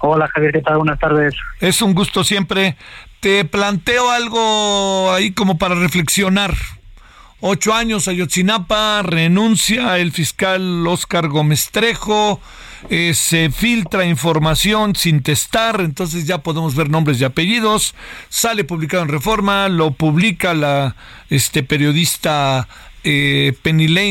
[0.00, 0.78] Hola, Javier, ¿qué tal?
[0.78, 1.34] Buenas tardes.
[1.60, 2.76] Es un gusto siempre.
[3.20, 6.54] Te planteo algo ahí como para reflexionar.
[7.48, 12.40] Ocho años Ayotzinapa, renuncia el fiscal Oscar Gómez Trejo,
[12.90, 17.94] eh, se filtra información sin testar, entonces ya podemos ver nombres y apellidos,
[18.30, 20.96] sale publicado en Reforma, lo publica la
[21.30, 22.66] este periodista
[23.04, 23.56] eh,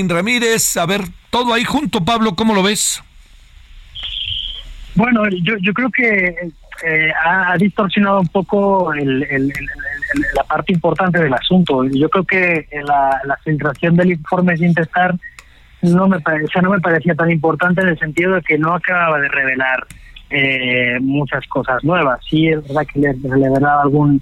[0.08, 3.04] Ramírez, a ver, todo ahí junto, Pablo, ¿cómo lo ves?
[4.94, 5.24] Bueno,
[5.62, 11.84] yo creo que eh, ha, distorsionado un poco la parte importante del asunto.
[11.86, 15.16] Yo creo que la, la filtración del informe sin testar
[15.82, 19.20] no me parecía, no me parecía tan importante en el sentido de que no acababa
[19.20, 19.86] de revelar
[20.30, 22.20] eh, muchas cosas nuevas.
[22.30, 24.22] Sí es verdad que le, revelaba algún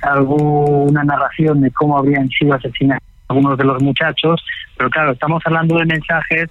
[0.00, 4.44] alguna narración de cómo habrían sido asesinados algunos de los muchachos,
[4.76, 6.50] pero claro, estamos hablando de mensajes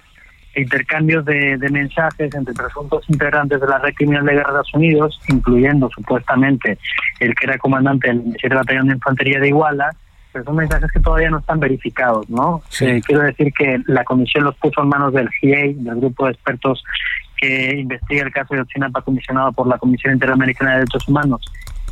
[0.54, 6.78] intercambios de, mensajes entre presuntos integrantes de la red criminal de Estados Unidos, incluyendo supuestamente
[7.20, 9.90] el que era comandante del 17 Batallón de Infantería de Iguala,
[10.32, 12.62] pero son mensajes que todavía no están verificados, ¿no?
[12.80, 16.32] Eh, quiero decir que la comisión los puso en manos del GIEI, del grupo de
[16.32, 16.82] expertos
[17.36, 21.42] que investiga el caso de Ochinapa, comisionado por la Comisión Interamericana de Derechos Humanos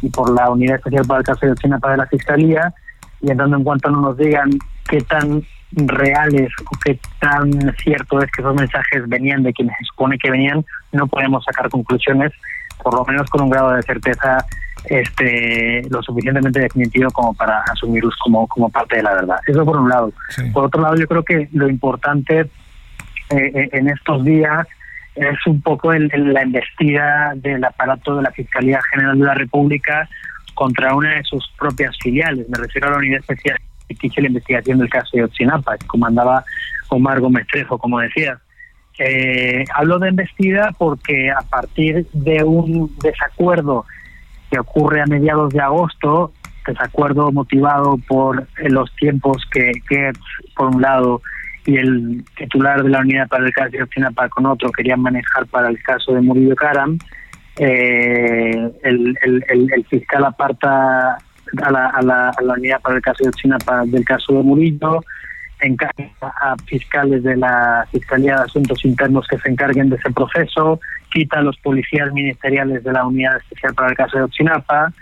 [0.01, 2.73] y por la Unidad Especial para el caso de Ochinapa de la Fiscalía,
[3.21, 4.51] y en tanto en cuanto no nos digan
[4.89, 9.85] qué tan reales o qué tan cierto es que esos mensajes venían de quienes se
[9.85, 12.33] supone que venían, no podemos sacar conclusiones,
[12.83, 14.45] por lo menos con un grado de certeza
[14.87, 19.37] este lo suficientemente definitivo como para asumirlos como, como parte de la verdad.
[19.47, 20.13] Eso por un lado.
[20.53, 22.49] Por otro lado, yo creo que lo importante eh,
[23.31, 24.67] eh, en estos días
[25.15, 30.09] es un poco el, la embestida del aparato de la Fiscalía General de la República
[30.55, 32.49] contra una de sus propias filiales.
[32.49, 33.59] Me refiero a la Unidad Especial
[33.95, 36.45] que la investigación del caso de Otsinapa, que comandaba
[36.89, 38.39] Omar Gómez Trejo, como decía.
[38.99, 43.87] Eh, hablo de embestida porque a partir de un desacuerdo
[44.51, 46.33] que ocurre a mediados de agosto,
[46.67, 50.21] desacuerdo motivado por los tiempos que Gertz,
[50.55, 51.23] por un lado,
[51.65, 55.47] y el titular de la unidad para el caso de Otsinapa con otro querían manejar
[55.47, 56.99] para el caso de Murillo Karam,
[57.59, 61.19] eh, el, el, fiscal aparta
[61.63, 64.33] a la, a la, a la unidad para el caso de China para del caso
[64.35, 65.01] de Murillo,
[65.61, 70.81] encarga a fiscales de la Fiscalía de Asuntos Internos que se encarguen de ese proceso,
[71.13, 74.93] quita a los policías ministeriales de la Unidad Especial para el caso de Ochinapa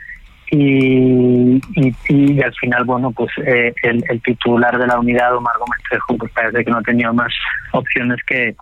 [0.51, 1.61] y,
[2.09, 6.17] y, al final, bueno, pues eh, el, el, titular de la unidad, Omar Gómez Trejo,
[6.17, 7.33] pues parece que no tenía más
[7.73, 8.57] opciones que,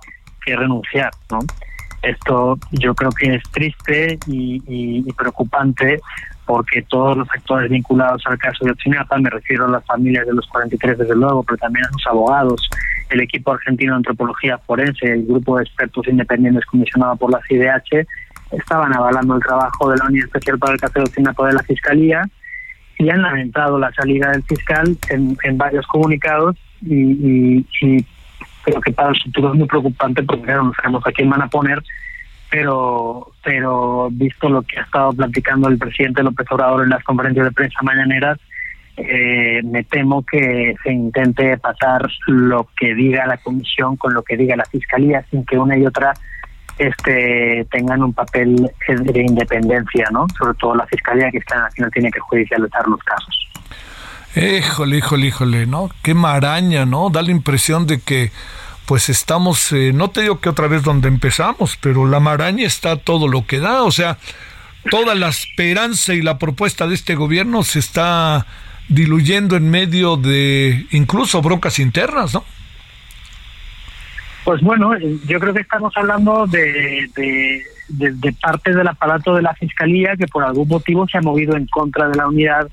[0.44, 1.38] que renunciar, ¿no?
[2.02, 6.00] Esto yo creo que es triste y, y preocupante
[6.46, 10.34] porque todos los actores vinculados al caso de Otsinapa, me refiero a las familias de
[10.34, 12.70] los 43 desde luego, pero también a sus abogados,
[13.10, 18.06] el equipo argentino de antropología forense, el grupo de expertos independientes comisionado por la CIDH,
[18.52, 21.62] estaban avalando el trabajo de la Unidad Especial para el caso de Otsinapa de la
[21.62, 22.22] Fiscalía
[22.98, 27.62] y han lamentado la salida del fiscal en, varios comunicados y,
[28.62, 31.48] creo que para el futuro es muy preocupante porque no sabemos a quién van a
[31.48, 31.82] poner,
[32.50, 37.46] pero pero visto lo que ha estado platicando el presidente López Obrador en las conferencias
[37.46, 38.38] de prensa mañaneras,
[38.96, 44.36] eh, me temo que se intente pasar lo que diga la comisión con lo que
[44.36, 46.12] diga la fiscalía sin que una y otra
[46.78, 50.26] este tengan un papel de independencia, ¿no?
[50.38, 53.48] Sobre todo la fiscalía que está final tiene que judicializar los casos.
[54.34, 55.88] Híjole, híjole, híjole, ¿no?
[56.02, 57.08] Qué maraña, ¿no?
[57.08, 58.30] Da la impresión de que
[58.86, 62.96] pues estamos, eh, no te digo que otra vez donde empezamos, pero la maraña está
[62.96, 64.18] todo lo que da, o sea,
[64.90, 68.46] toda la esperanza y la propuesta de este gobierno se está
[68.88, 72.44] diluyendo en medio de incluso broncas internas, ¿no?
[74.44, 80.14] Pues bueno, yo creo que estamos hablando de, de, parte del aparato de la Fiscalía
[80.16, 82.68] que por algún motivo se ha movido en contra de la unidad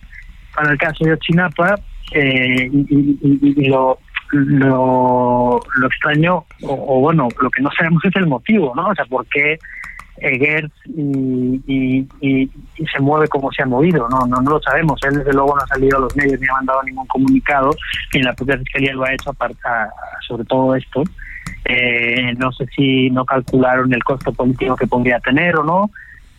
[0.54, 1.80] para el caso de Ochinapa
[2.12, 3.98] eh, y, lo,
[4.34, 8.90] lo, lo extraño, o, bueno, lo que no sabemos es el motivo, ¿no?
[8.90, 9.58] O sea, por qué
[10.18, 12.50] Eger y, y,
[12.92, 15.00] se mueve como se ha movido, no, no no lo sabemos.
[15.04, 17.72] Él desde luego no ha salido a los medios ni ha mandado ningún comunicado,
[18.14, 19.36] ni la propia fiscalía lo ha hecho
[20.28, 21.04] sobre todo esto.
[21.66, 25.90] Eh, no sé si no calcularon el costo político que podría tener o no,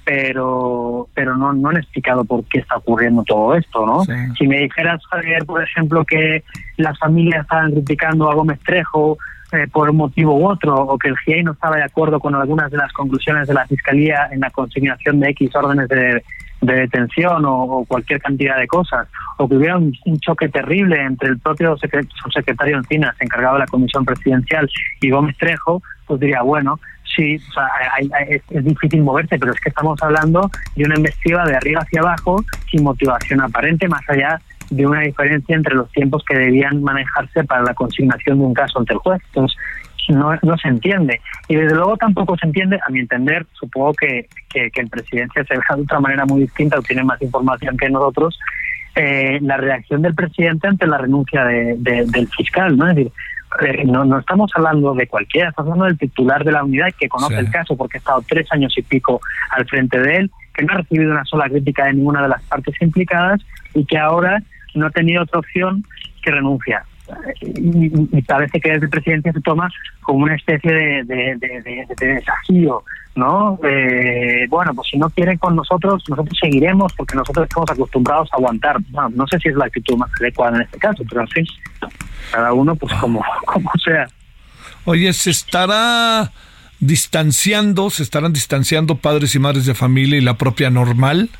[0.04, 4.04] pero pero no, no han explicado por qué está ocurriendo todo esto, ¿no?
[4.36, 6.44] Si me dijeras, Javier, por ejemplo, que
[6.76, 9.18] las familias estaban criticando a Gómez Trejo
[9.52, 12.34] eh, por un motivo u otro, o que el GIEI no estaba de acuerdo con
[12.34, 16.22] algunas de las conclusiones de la Fiscalía en la consignación de X órdenes de,
[16.60, 21.76] detención o, cualquier cantidad de cosas, o que hubiera un, choque terrible entre el propio
[21.76, 24.68] subsecretario Encinas, encargado de la Comisión Presidencial,
[25.00, 26.80] y Gómez Trejo, pues diría, bueno,
[27.14, 27.68] sí, o sea,
[28.28, 32.44] es, difícil moverse, pero es que estamos hablando de una investigación de arriba hacia abajo
[32.70, 34.40] sin motivación aparente, más allá
[34.70, 38.78] de una diferencia entre los tiempos que debían manejarse para la consignación de un caso
[38.78, 39.20] ante el juez.
[39.26, 39.58] Entonces,
[40.08, 41.20] no, se entiende.
[41.48, 45.54] Y desde luego tampoco se entiende, a mi entender, supongo que, que, en presidencia se
[45.54, 48.38] ve de otra manera muy distinta o tiene más información que nosotros,
[48.94, 52.76] eh, la reacción del presidente ante la renuncia de, del fiscal.
[52.76, 52.88] ¿no?
[52.88, 53.12] Es decir,
[53.60, 57.08] eh, no, no estamos hablando de cualquiera, estamos hablando del titular de la unidad que
[57.08, 60.64] conoce el caso porque ha estado tres años y pico al frente de él, que
[60.64, 63.40] no ha recibido una sola crítica de ninguna de las partes implicadas
[63.74, 64.42] y que ahora
[64.74, 65.84] no ha tenido otra opción
[66.22, 66.82] que renunciar.
[67.42, 69.70] Y, parece que desde presidencia se toma
[70.02, 72.82] como una especie de, de, desafío,
[73.14, 73.58] ¿no?
[74.48, 78.76] bueno, pues si no quieren con nosotros, nosotros seguiremos porque nosotros estamos acostumbrados a aguantar.
[79.12, 81.46] No sé si es la actitud más adecuada en este caso, pero en
[82.32, 84.08] cada uno pues como, como sea.
[84.84, 86.30] Oye, se estará
[86.80, 91.30] distanciando, se estarán distanciando padres y madres de familia y la propia normal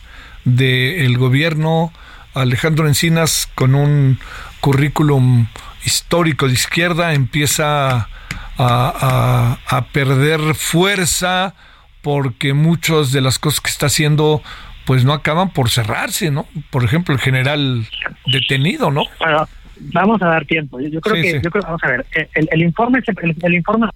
[0.44, 1.92] del gobierno
[2.34, 4.18] Alejandro Encinas, con un
[4.64, 5.46] currículum
[5.84, 8.08] histórico de izquierda, empieza
[8.56, 11.52] a, perder fuerza
[12.00, 14.40] porque muchas de las cosas que está haciendo
[14.86, 16.46] pues no acaban por cerrarse, ¿no?
[16.70, 17.84] Por ejemplo, el general
[18.24, 19.02] detenido, ¿no?
[19.18, 19.46] Bueno,
[19.92, 20.80] vamos a dar tiempo.
[20.80, 23.88] Yo, creo que, yo creo, vamos a ver, el, informe, el, el informe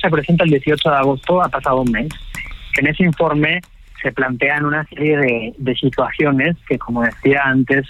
[0.00, 2.08] se presenta el 18 de agosto, ha pasado un mes.
[2.78, 3.60] En ese informe
[4.00, 7.88] se plantean una serie de, situaciones que, como decía antes,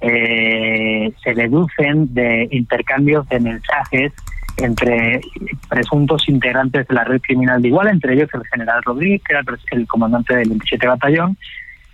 [0.00, 4.12] eh, se deducen de intercambios de mensajes
[4.56, 5.20] entre
[5.68, 9.42] presuntos integrantes de la red criminal de Igual, entre ellos el general Rodríguez, que era
[9.70, 11.36] el comandante del 27 Batallón.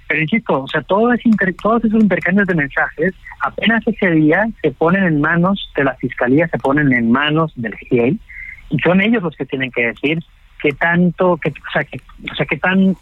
[0.06, 1.18] Pero insisto, o sea, todos,
[1.62, 6.48] todos esos intercambios de mensajes, apenas ese día se ponen en manos de la Fiscalía,
[6.48, 8.18] se ponen en manos del GIEI,
[8.70, 10.18] y son ellos los que tienen que decir
[10.60, 12.00] qué tanto, que, o sea, que,
[12.30, 12.96] o sea, qué tan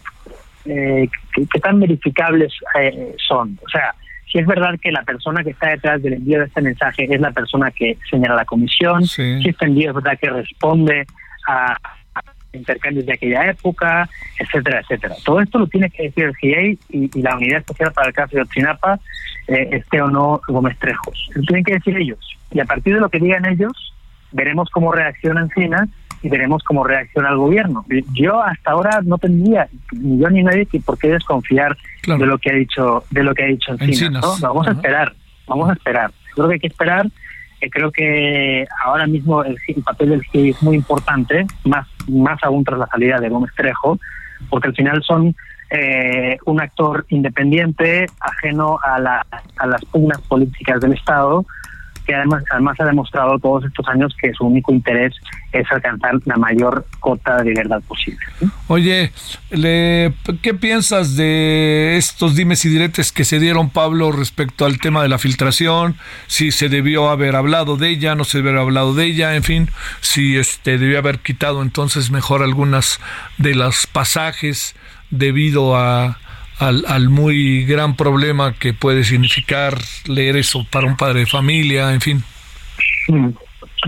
[0.64, 3.58] eh, qué, tan verificables eh, son.
[3.64, 3.94] O sea,
[4.30, 7.20] si es verdad que la persona que está detrás del envío de este mensaje es
[7.20, 11.06] la persona que señala la comisión, si este envío es verdad que responde
[11.46, 11.76] a,
[12.52, 14.08] intercambios de aquella época,
[14.38, 15.14] etcétera, etcétera.
[15.24, 18.36] Todo esto lo tiene que decir el GIEI y, la Unidad Especial para el caso
[18.36, 19.00] de Ochinapa,
[19.48, 21.30] eh, este o no Gómez Trejos.
[21.34, 22.18] Lo tienen que decir ellos.
[22.50, 23.94] Y a partir de lo que digan ellos,
[24.32, 25.88] veremos cómo reaccionan Encinas
[26.22, 27.84] y veremos cómo reacciona el gobierno.
[28.12, 32.38] Yo hasta ahora no tendría ni yo ni nadie que por qué desconfiar de lo
[32.38, 35.12] que ha dicho de lo que ha dicho Encinas, Vamos a esperar,
[35.46, 36.10] vamos a esperar.
[36.34, 37.06] Creo que hay que esperar.
[37.60, 42.64] Eh, creo que ahora mismo el, papel del GIE es muy importante, más más aún
[42.64, 43.98] tras la salida de Gómez Trejo,
[44.50, 45.34] porque al final son
[45.70, 51.46] eh, un actor independiente, ajeno a, la, a las pugnas políticas del Estado,
[52.06, 55.14] que además, además ha demostrado todos estos años que su único interés
[55.52, 58.20] es alcanzar la mayor cota de verdad posible.
[58.68, 59.12] Oye,
[59.50, 65.02] le, ¿qué piensas de estos dimes y diretes que se dieron, Pablo, respecto al tema
[65.02, 65.96] de la filtración?
[66.26, 69.42] Si se debió haber hablado de ella, no se debió haber hablado de ella, en
[69.42, 69.68] fin,
[70.00, 73.00] si este debió haber quitado entonces mejor algunas
[73.38, 74.74] de los pasajes
[75.10, 76.18] debido a
[76.58, 79.74] al, muy gran problema que puede significar
[80.06, 82.24] leer eso para un padre de familia, en fin.
[83.08, 83.30] Mm.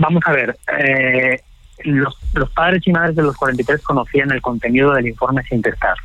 [0.01, 1.39] Vamos a ver, eh,
[1.85, 2.15] los,
[2.53, 5.95] padres y madres de los 43 conocían el contenido del informe sin testar.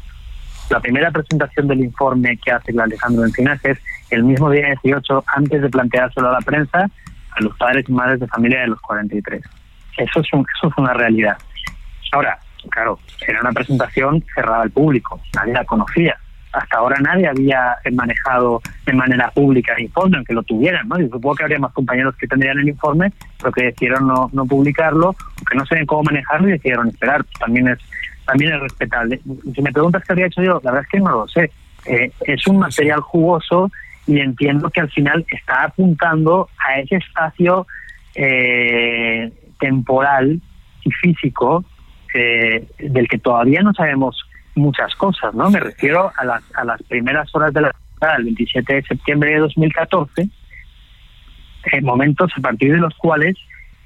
[0.68, 3.78] La primera presentación del informe que hace Alejandro Encinas es
[4.10, 6.88] el mismo día 18, antes de planteárselo a la prensa,
[7.32, 9.42] a los padres y madres de familia de los 43.
[9.96, 11.36] Eso es, eso es una realidad.
[12.12, 12.38] Ahora,
[12.70, 16.16] claro, era una presentación cerrada al público, nadie la conocía
[16.52, 20.98] hasta ahora nadie había manejado de manera pública el informe, aunque lo tuvieran, ¿no?
[20.98, 24.46] Yo supongo que habría más compañeros que tendrían el informe, pero que decidieron no, no
[24.46, 25.14] publicarlo,
[25.48, 27.24] que no saben cómo manejarlo y decidieron esperar.
[27.38, 27.78] También es
[28.26, 29.20] también es respetable.
[29.54, 31.50] Si me preguntas qué habría hecho yo, la verdad es que no lo sé.
[31.86, 33.70] Eh, es un material jugoso
[34.06, 37.66] y entiendo que al final está apuntando a ese espacio
[38.14, 40.40] eh, temporal
[40.82, 41.64] y físico
[42.14, 44.24] eh, del que todavía no sabemos
[44.60, 45.50] muchas cosas, ¿no?
[45.50, 47.72] Me refiero a las, a las primeras horas de la
[48.16, 50.28] el 27 de septiembre de 2014,
[51.72, 53.36] en momentos a partir de los cuales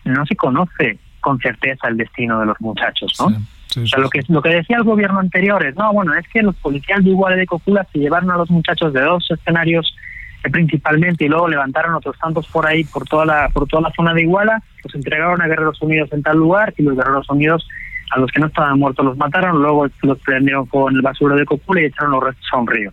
[0.04, 3.26] no se conoce con certeza el destino de los muchachos, ¿no?
[3.26, 6.42] o sea, lo que lo que decía el gobierno anterior es, no, bueno, es que
[6.42, 9.96] los policías de Iguala de Cocula se llevaron a los muchachos de dos escenarios
[10.44, 13.94] eh, principalmente y luego levantaron otros tantos por ahí por toda la por toda la
[13.96, 17.66] zona de Iguala, los entregaron a Guerreros Unidos en tal lugar y los Guerreros Unidos
[18.10, 21.44] a los que no estaban muertos los mataron, luego los prendieron con el basuro de
[21.44, 22.92] Copula y echaron los restos a un río.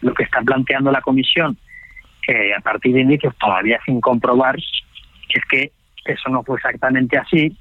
[0.00, 1.56] Lo que está planteando la comisión,
[2.22, 5.70] que a partir de indicios todavía sin comprobar, es que
[6.04, 7.56] eso no fue exactamente así,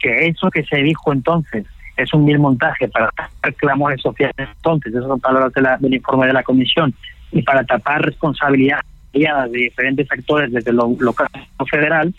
[0.00, 1.64] que eso que se dijo entonces
[1.96, 6.32] es un mil montaje para tapar clamores sociales entonces, esas son palabras del informe de
[6.32, 6.94] la comisión,
[7.30, 12.12] y para tapar responsabilidades de diferentes actores desde lo local o federal,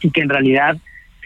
[0.00, 0.76] y que en realidad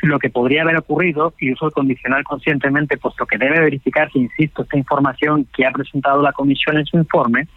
[0.03, 4.63] lo que podría haber ocurrido, y uso el condicional conscientemente, puesto que debe verificarse, insisto,
[4.63, 7.49] esta información que ha presentado la comisión en su informe,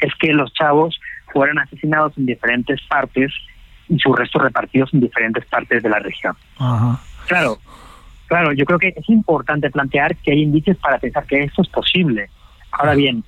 [0.00, 1.00] es que los chavos
[1.32, 3.32] fueran asesinados en diferentes partes
[3.88, 6.36] y sus restos repartidos en diferentes partes de la región.
[7.26, 7.58] Claro,
[8.26, 11.68] claro, yo creo que es importante plantear que hay indicios para pensar que esto es
[11.68, 12.30] posible.
[12.70, 13.24] Ahora bien,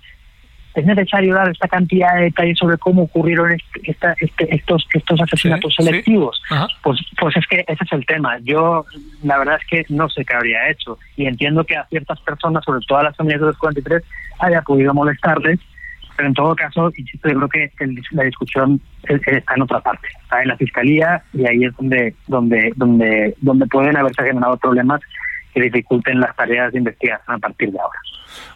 [0.81, 4.15] es necesario dar esta cantidad de detalles sobre cómo ocurrieron este,
[4.49, 6.43] estos estos asesinatos selectivos.
[6.83, 8.39] Pues, pues es que ese es el tema.
[8.43, 8.85] Yo
[9.23, 10.99] la verdad es que no sé qué habría hecho.
[11.17, 14.03] Y entiendo que a ciertas personas, sobre todo a las familias de los 43,
[14.41, 15.61] haya podido molestarles,
[16.17, 17.71] pero en todo caso, insisto, yo creo que
[18.13, 22.73] la discusión está en otra parte, está en la fiscalía y ahí es donde donde
[22.77, 25.01] donde donde pueden haberse generado problemas
[25.51, 27.99] que dificulten las tareas de investigación a partir de ahora.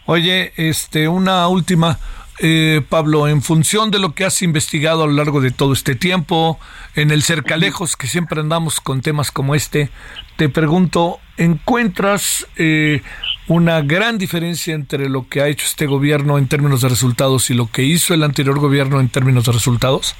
[0.07, 1.99] Oye, este, una última.
[2.41, 5.95] Eh, Pablo, en función de lo que has investigado a lo largo de todo este
[5.95, 6.59] tiempo,
[6.97, 9.89] en el cercalejos, que siempre andamos con temas como este,
[10.37, 13.03] te pregunto, ¿encuentras eh,
[13.47, 17.55] una gran diferencia entre lo que ha hecho este gobierno en términos de resultados y
[17.55, 20.17] lo que hizo el anterior gobierno en términos de resultados?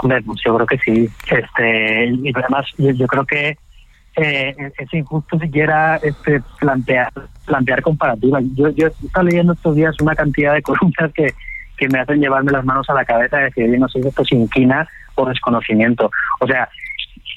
[0.00, 1.10] Pues yo creo que sí.
[1.30, 3.58] Este, y además, yo creo que
[4.20, 7.10] eh, es injusto siquiera este, plantear
[7.46, 8.44] plantear comparativas.
[8.54, 11.34] Yo, yo estado leyendo estos días una cantidad de columnas que,
[11.76, 14.22] que me hacen llevarme las manos a la cabeza y decir, no sé si esto
[14.22, 16.10] es inquina o desconocimiento.
[16.40, 16.68] O sea,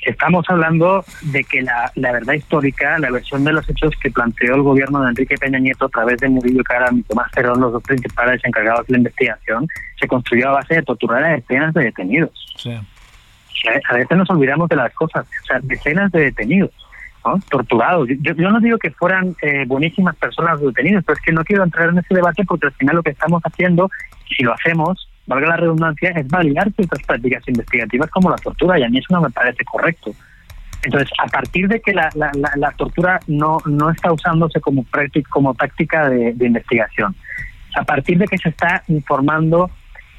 [0.05, 4.55] estamos hablando de que la, la verdad histórica, la versión de los hechos que planteó
[4.55, 7.73] el gobierno de Enrique Peña Nieto a través de Murillo Caram y Tomás Perón, los
[7.73, 9.67] dos principales encargados de la investigación,
[9.99, 12.53] se construyó a base de torturar a decenas de detenidos.
[12.57, 12.77] Sí
[13.89, 16.71] a veces nos olvidamos de las cosas, o sea, decenas de detenidos.
[17.25, 17.39] ¿no?
[17.49, 18.09] torturados.
[18.19, 21.87] Yo, no digo que fueran eh, buenísimas personas detenidos, pero es que no quiero entrar
[21.87, 23.89] en ese debate porque al final lo que estamos haciendo,
[24.27, 28.83] si lo hacemos, valga la redundancia, es validar ciertas prácticas investigativas como la tortura y
[28.83, 30.11] a mí eso no me parece correcto.
[30.83, 35.53] Entonces, a partir de que la, la, tortura no, no está usándose como, práctica, como
[35.53, 37.15] táctica de investigación,
[37.75, 39.71] a partir de que se está informando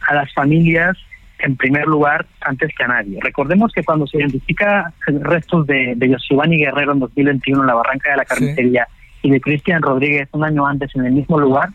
[0.08, 0.96] a las familias
[1.44, 3.18] en primer lugar antes que a nadie.
[3.20, 8.10] Recordemos que cuando se identifica restos de, de Giovanni Guerrero en 2021 en la Barranca
[8.10, 8.88] de la Carnicería
[9.22, 11.68] y de Cristian Rodríguez un año antes en el mismo lugar,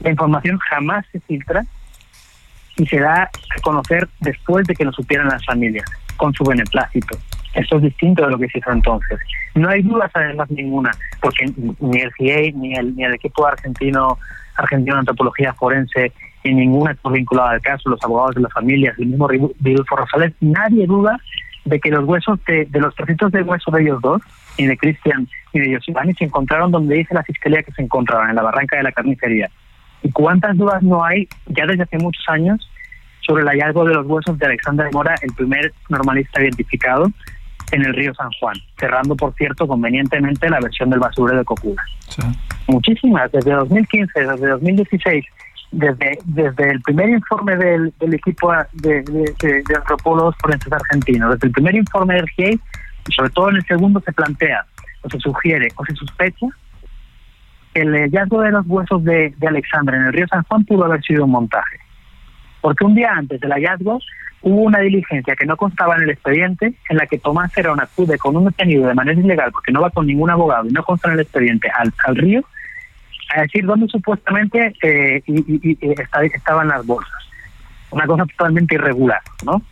[0.00, 1.64] la información jamás se filtra
[2.76, 5.84] y se da a conocer después de que lo supieran las familias,
[6.16, 7.16] con su beneplácito.
[7.54, 9.20] Eso es distinto de lo que se hizo entonces.
[9.54, 11.44] No hay dudas además ninguna, porque
[11.78, 14.18] ni el CIE ni el, ni el equipo argentino
[14.56, 16.12] argentino de antropología forense
[16.44, 19.28] y ninguna está vinculada al caso, los abogados de las familias, el mismo
[19.58, 21.18] Vidulfo Rosales, nadie duda
[21.64, 24.20] de que los huesos de, de los trocitos de hueso de ellos dos,
[24.56, 28.30] y de Cristian y de Yosibani, se encontraron donde dice la fiscalía que se encontraban,
[28.30, 29.50] en la barranca de la carnicería.
[30.02, 32.68] ¿Y cuántas dudas no hay ya desde hace muchos años
[33.20, 37.06] sobre el hallazgo de los huesos de Alexander Mora, el primer normalista identificado
[37.70, 41.82] en el río San Juan, cerrando, por cierto, convenientemente la versión del basurero de Cocula?
[42.66, 45.24] Muchísimas, desde 2015, desde 2016
[45.72, 51.52] desde, desde el primer informe del, equipo de, de, de, antropólogos forenses argentinos, desde el
[51.52, 52.60] primer informe del GIEI,
[53.08, 54.64] y sobre todo en el segundo se plantea,
[55.00, 56.46] o se sugiere, o se sospecha,
[57.74, 60.84] que el hallazgo de los huesos de, de Alexandra en el río San Juan pudo
[60.84, 61.78] haber sido un montaje.
[62.60, 63.98] Porque un día antes del hallazgo
[64.42, 68.18] hubo una diligencia que no constaba en el expediente en la que Tomás Cerón acude
[68.18, 71.08] con un detenido de manera ilegal porque no va con ningún abogado y no consta
[71.08, 72.44] en el expediente al, al río
[73.34, 75.78] a decir dónde supuestamente eh, y,
[76.34, 77.12] estaban las bolsas.
[77.90, 79.62] Una cosa totalmente irregular, ¿no?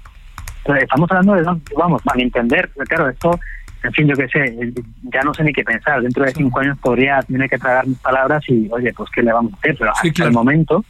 [0.78, 3.38] estamos hablando de, vamos, para entender, claro, esto,
[3.82, 4.72] en fin, yo qué sé,
[5.04, 6.02] ya no sé ni qué pensar.
[6.02, 9.32] Dentro de cinco años podría tener que tragar mis palabras y, oye, pues qué le
[9.32, 10.84] vamos a hacer, pero hasta el momento,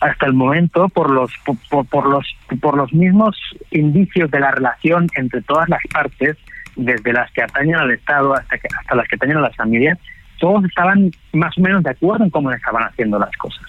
[0.00, 1.32] hasta el momento, por los,
[1.70, 2.26] por, por, los,
[2.60, 3.36] por los mismos
[3.70, 6.36] indicios de la relación entre todas las partes,
[6.76, 9.98] desde las que atañen al Estado hasta, que, hasta las que atañen a las familias,
[10.38, 13.62] todos estaban más o menos de acuerdo en cómo estaban haciendo las cosas.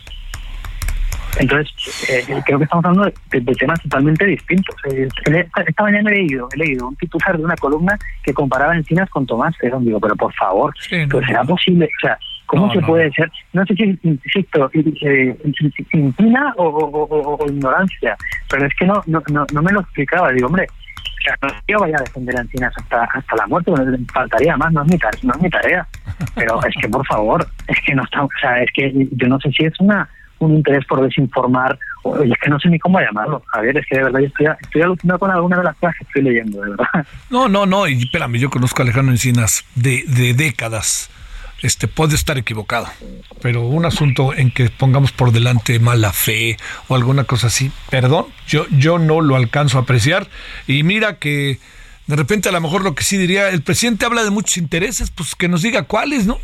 [1.39, 4.75] Entonces, eh, creo que estamos hablando de, temas totalmente distintos.
[4.91, 9.09] Eh, esta, mañana he leído, he leído un titular de una columna que comparaba encinas
[9.09, 11.85] con Tomás Pero Digo, pero por favor, pues ¿será posible?
[11.85, 13.31] O sea, ¿cómo se puede ser?
[13.53, 15.37] No sé si, insisto, eh,
[16.57, 18.17] o, o, ignorancia,
[18.49, 19.21] pero es que no, no,
[19.53, 20.31] no, me lo explicaba.
[20.31, 20.86] Digo, hombre, no
[21.67, 23.71] yo vaya a defender a Encinas hasta, hasta la muerte,
[24.13, 25.87] faltaría más, no es, mi tarea, no es mi tarea.
[26.35, 29.39] Pero es que, por favor, es que no está, o sea, es que yo no
[29.39, 30.09] sé si es una
[30.39, 33.41] un interés por desinformar, o, es que no sé ni cómo llamarlo.
[33.53, 35.95] A ver, es que de verdad yo estoy, estoy alucinado con alguna de las cosas
[35.97, 37.07] que estoy leyendo, de verdad.
[37.29, 41.09] No, no, no, y espérame, yo conozco a Alejandro Encinas de, de décadas.
[41.61, 42.87] Este puede estar equivocado,
[43.41, 48.27] pero un asunto en que pongamos por delante mala fe o alguna cosa así, perdón,
[48.47, 50.27] yo, yo no lo alcanzo a apreciar.
[50.67, 51.57] Y mira que
[52.05, 55.09] de repente a lo mejor lo que sí diría, el presidente habla de muchos intereses,
[55.11, 56.37] pues que nos diga cuáles, ¿no?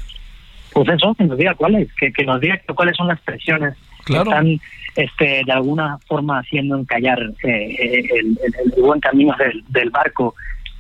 [0.74, 4.18] Pues eso, que nos diga cuáles, que, que nos diga cuáles son las presiones que
[4.18, 4.60] están
[4.96, 10.36] este, de alguna forma haciendo encallar eh, eh, el, buen camino del, del barco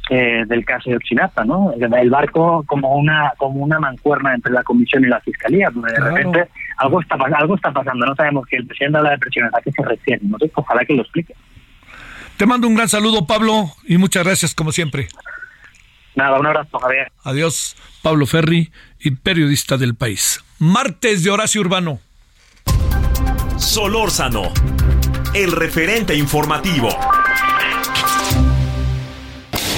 [0.10, 1.74] eh, del caso de Ochinapa, ¿no?
[1.74, 6.00] El, barco como una como una mancuerna entre la comisión y la fiscalía, donde de
[6.00, 9.62] repente algo está algo está pasando, no sabemos que el presidente habla de presiones, a
[9.62, 11.34] qué se refiere, no sé, ojalá que lo explique.
[12.38, 15.08] Te mando un gran saludo, Pablo, y muchas gracias como siempre.
[16.16, 17.12] Nada, un abrazo, Javier.
[17.24, 20.44] Adiós, Pablo Ferri y periodista del país.
[20.60, 22.00] Martes de Horacio Urbano.
[23.58, 24.52] Solórzano,
[25.34, 26.90] el referente informativo.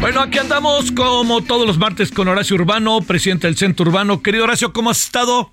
[0.00, 4.22] Bueno, aquí andamos como todos los martes con Horacio Urbano, presidente del Centro Urbano.
[4.22, 5.52] Querido Horacio, ¿cómo has estado?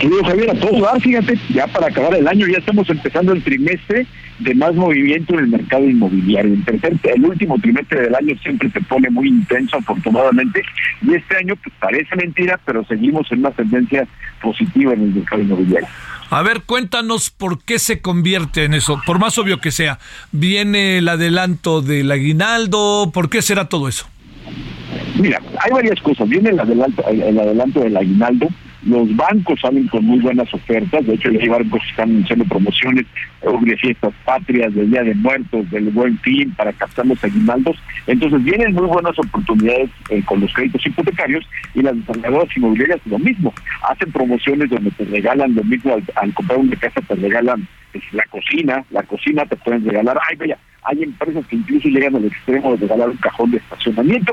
[0.00, 3.42] Querido Javier, a todos dar, fíjate, ya para acabar el año, ya estamos empezando el
[3.42, 4.06] trimestre
[4.38, 6.54] de más movimiento en el mercado inmobiliario.
[6.54, 10.62] El, tercer, el último trimestre del año siempre se pone muy intenso, afortunadamente,
[11.02, 14.06] y este año pues, parece mentira, pero seguimos en una tendencia
[14.42, 15.88] positiva en el mercado inmobiliario.
[16.34, 20.00] A ver, cuéntanos por qué se convierte en eso, por más obvio que sea.
[20.32, 23.12] ¿Viene el adelanto del aguinaldo?
[23.14, 24.08] ¿Por qué será todo eso?
[25.16, 26.28] Mira, hay varias cosas.
[26.28, 28.48] Viene el adelanto, el adelanto del aguinaldo,
[28.86, 33.06] los bancos salen con muy buenas ofertas, de hecho hay bancos que están haciendo promociones
[33.42, 37.76] de fiestas patrias, del Día de Muertos, del Buen Fin, para captar los aguinaldos.
[38.06, 43.18] Entonces vienen muy buenas oportunidades eh, con los créditos hipotecarios y las desarrolladoras inmobiliarias lo
[43.18, 43.52] mismo.
[43.88, 48.24] Hacen promociones donde te regalan lo mismo al, comprar una casa, te regalan pues, la
[48.24, 52.72] cocina, la cocina te pueden regalar, ay, vaya, hay empresas que incluso llegan al extremo
[52.72, 54.32] de regalar un cajón de estacionamiento.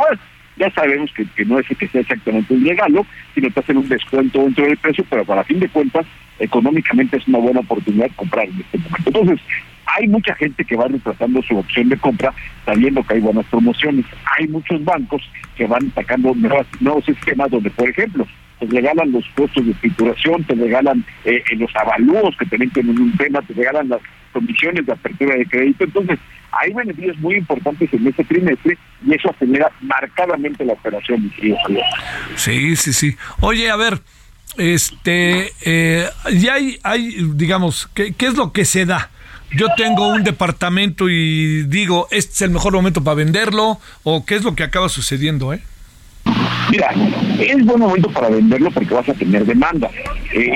[0.58, 4.44] Ya sabemos que, no es que sea exactamente un regalo, sino que hacen un descuento
[4.44, 6.06] dentro del precio, pero para fin de cuentas,
[6.40, 9.04] económicamente es una buena oportunidad comprar en este momento.
[9.08, 9.40] Entonces,
[9.86, 12.34] hay mucha gente que va retratando su opción de compra
[12.66, 14.06] sabiendo que hay buenas promociones.
[14.38, 15.22] Hay muchos bancos
[15.56, 18.28] que van sacando nuevos esquemas donde, por ejemplo,
[18.60, 23.18] te regalan los costos de escrituración, te regalan eh, los avalúos que tienen en un
[23.18, 25.84] tema, te regalan las condiciones de apertura de crédito.
[25.84, 26.20] Entonces,
[26.52, 31.32] hay beneficios muy importantes en este trimestre y eso acelera marcadamente la operación.
[32.36, 33.16] Sí, sí, sí.
[33.40, 34.00] Oye, a ver,
[34.58, 39.10] este, eh, ya hay, hay digamos, ¿qué, ¿qué es lo que se da?
[39.54, 44.36] yo tengo un departamento y digo, este es el mejor momento para venderlo, o qué
[44.36, 45.62] es lo que acaba sucediendo, ¿eh?
[46.72, 46.90] Mira,
[47.38, 49.90] es buen momento para venderlo porque vas a tener demanda.
[50.34, 50.54] Eh,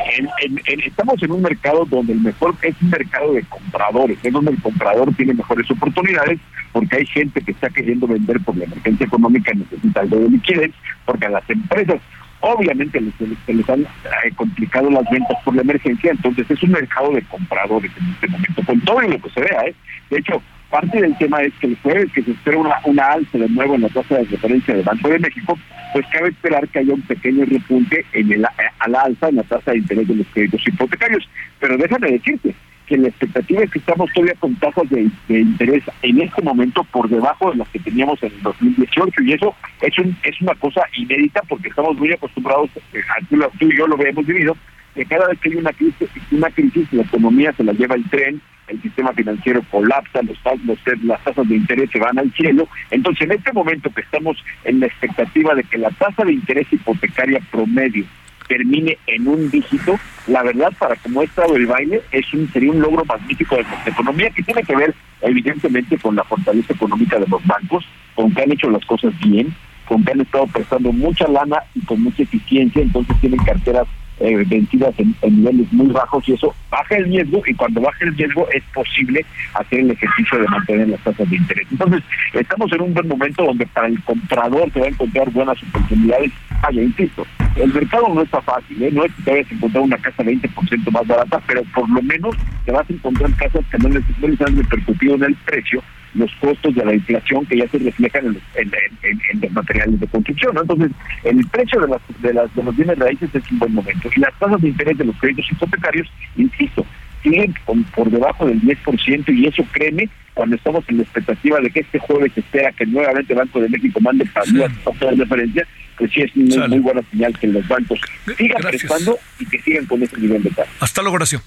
[0.86, 4.62] estamos en un mercado donde el mejor es un mercado de compradores, es donde el
[4.62, 6.40] comprador tiene mejores oportunidades
[6.72, 10.30] porque hay gente que está queriendo vender por la emergencia económica y necesita algo de
[10.30, 10.72] liquidez,
[11.06, 12.00] porque a las empresas
[12.40, 17.12] obviamente se les, han eh, complicado las ventas por la emergencia, entonces es un mercado
[17.12, 19.66] de compradores en este momento, con todo lo que se vea.
[19.66, 19.76] ¿eh?
[20.10, 23.38] De hecho, parte del tema es que el jueves que se espera una, una alza
[23.38, 25.58] de nuevo en la tasa de referencia del Banco de México,
[25.94, 29.44] pues cabe esperar que haya un pequeño repunte en el, a la alza en la
[29.44, 31.28] tasa de interés de los créditos hipotecarios.
[31.60, 32.54] Pero déjame decirte,
[32.86, 37.10] que la expectativa es que estamos todavía con tasas de, interés en este momento por
[37.10, 40.82] debajo de las que teníamos en el 2018 y eso es, un, es una cosa
[40.96, 44.56] inédita porque estamos muy acostumbrados, eh, tú, tú y yo lo hemos vivido,
[44.96, 48.10] que cada vez que hay una crisis, una crisis la economía se la lleva el
[48.10, 52.68] tren, el sistema financiero colapsa, los, los, las tasas de interés se van al cielo.
[52.90, 56.72] Entonces, en este momento que estamos en la expectativa de que la tasa de interés
[56.72, 58.06] hipotecaria promedio
[58.48, 62.72] termine en un dígito, la verdad, para como ha estado el baile, es un, sería
[62.72, 67.20] un logro magnífico de nuestra economía que tiene que ver, evidentemente, con la fortaleza económica
[67.20, 69.54] de los bancos, con que han hecho las cosas bien,
[69.88, 73.88] con que han estado prestando mucha lana y con mucha eficiencia, entonces tienen carteras
[74.20, 78.16] eh, vencidas en, niveles muy bajos y eso baja el riesgo y cuando baja el
[78.16, 81.68] riesgo es posible hacer el ejercicio de mantener las tasas de interés.
[81.72, 82.04] Entonces,
[82.34, 86.32] estamos en un buen momento donde para el comprador se va a encontrar buenas oportunidades.
[86.62, 88.90] Vaya, insisto, el mercado no está fácil, ¿eh?
[88.92, 92.02] no es que te vayas a encontrar una casa 20% más barata, pero por lo
[92.02, 92.36] menos
[92.66, 95.84] te vas a encontrar casas que no les han repercutido en el precio
[96.16, 98.72] los costos de la inflación que ya se reflejan en,
[99.04, 100.58] en, los materiales de construcción.
[100.58, 100.92] Entonces,
[101.24, 104.10] el precio de, las, de, las, de los bienes raíces es un buen momento.
[104.16, 106.08] Y las tasas de interés de los créditos hipotecarios,
[106.38, 106.86] insisto,
[107.22, 107.54] siguen
[107.96, 112.00] por debajo del 10% y eso créeme, cuando estamos en la expectativa de que este
[112.00, 114.58] jueves se espera que nuevamente el Banco de México mande para sí.
[114.58, 118.00] de referencia, pues sí es muy, muy, buena señal que los bancos
[118.38, 120.70] sigan prestando y que sigan con ese nivel de tasa.
[120.80, 121.42] Hasta luego, Horacio.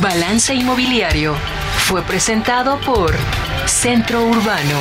[0.00, 1.36] Balance Inmobiliario
[1.84, 3.14] fue presentado por
[3.66, 4.80] Centro Urbano.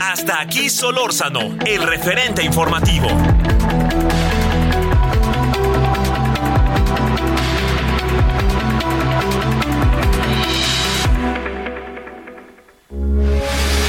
[0.00, 3.08] Hasta aquí Solórzano, el referente informativo.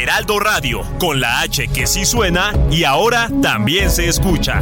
[0.02, 4.62] Heraldo Radio, con la H que sí suena y ahora también se escucha.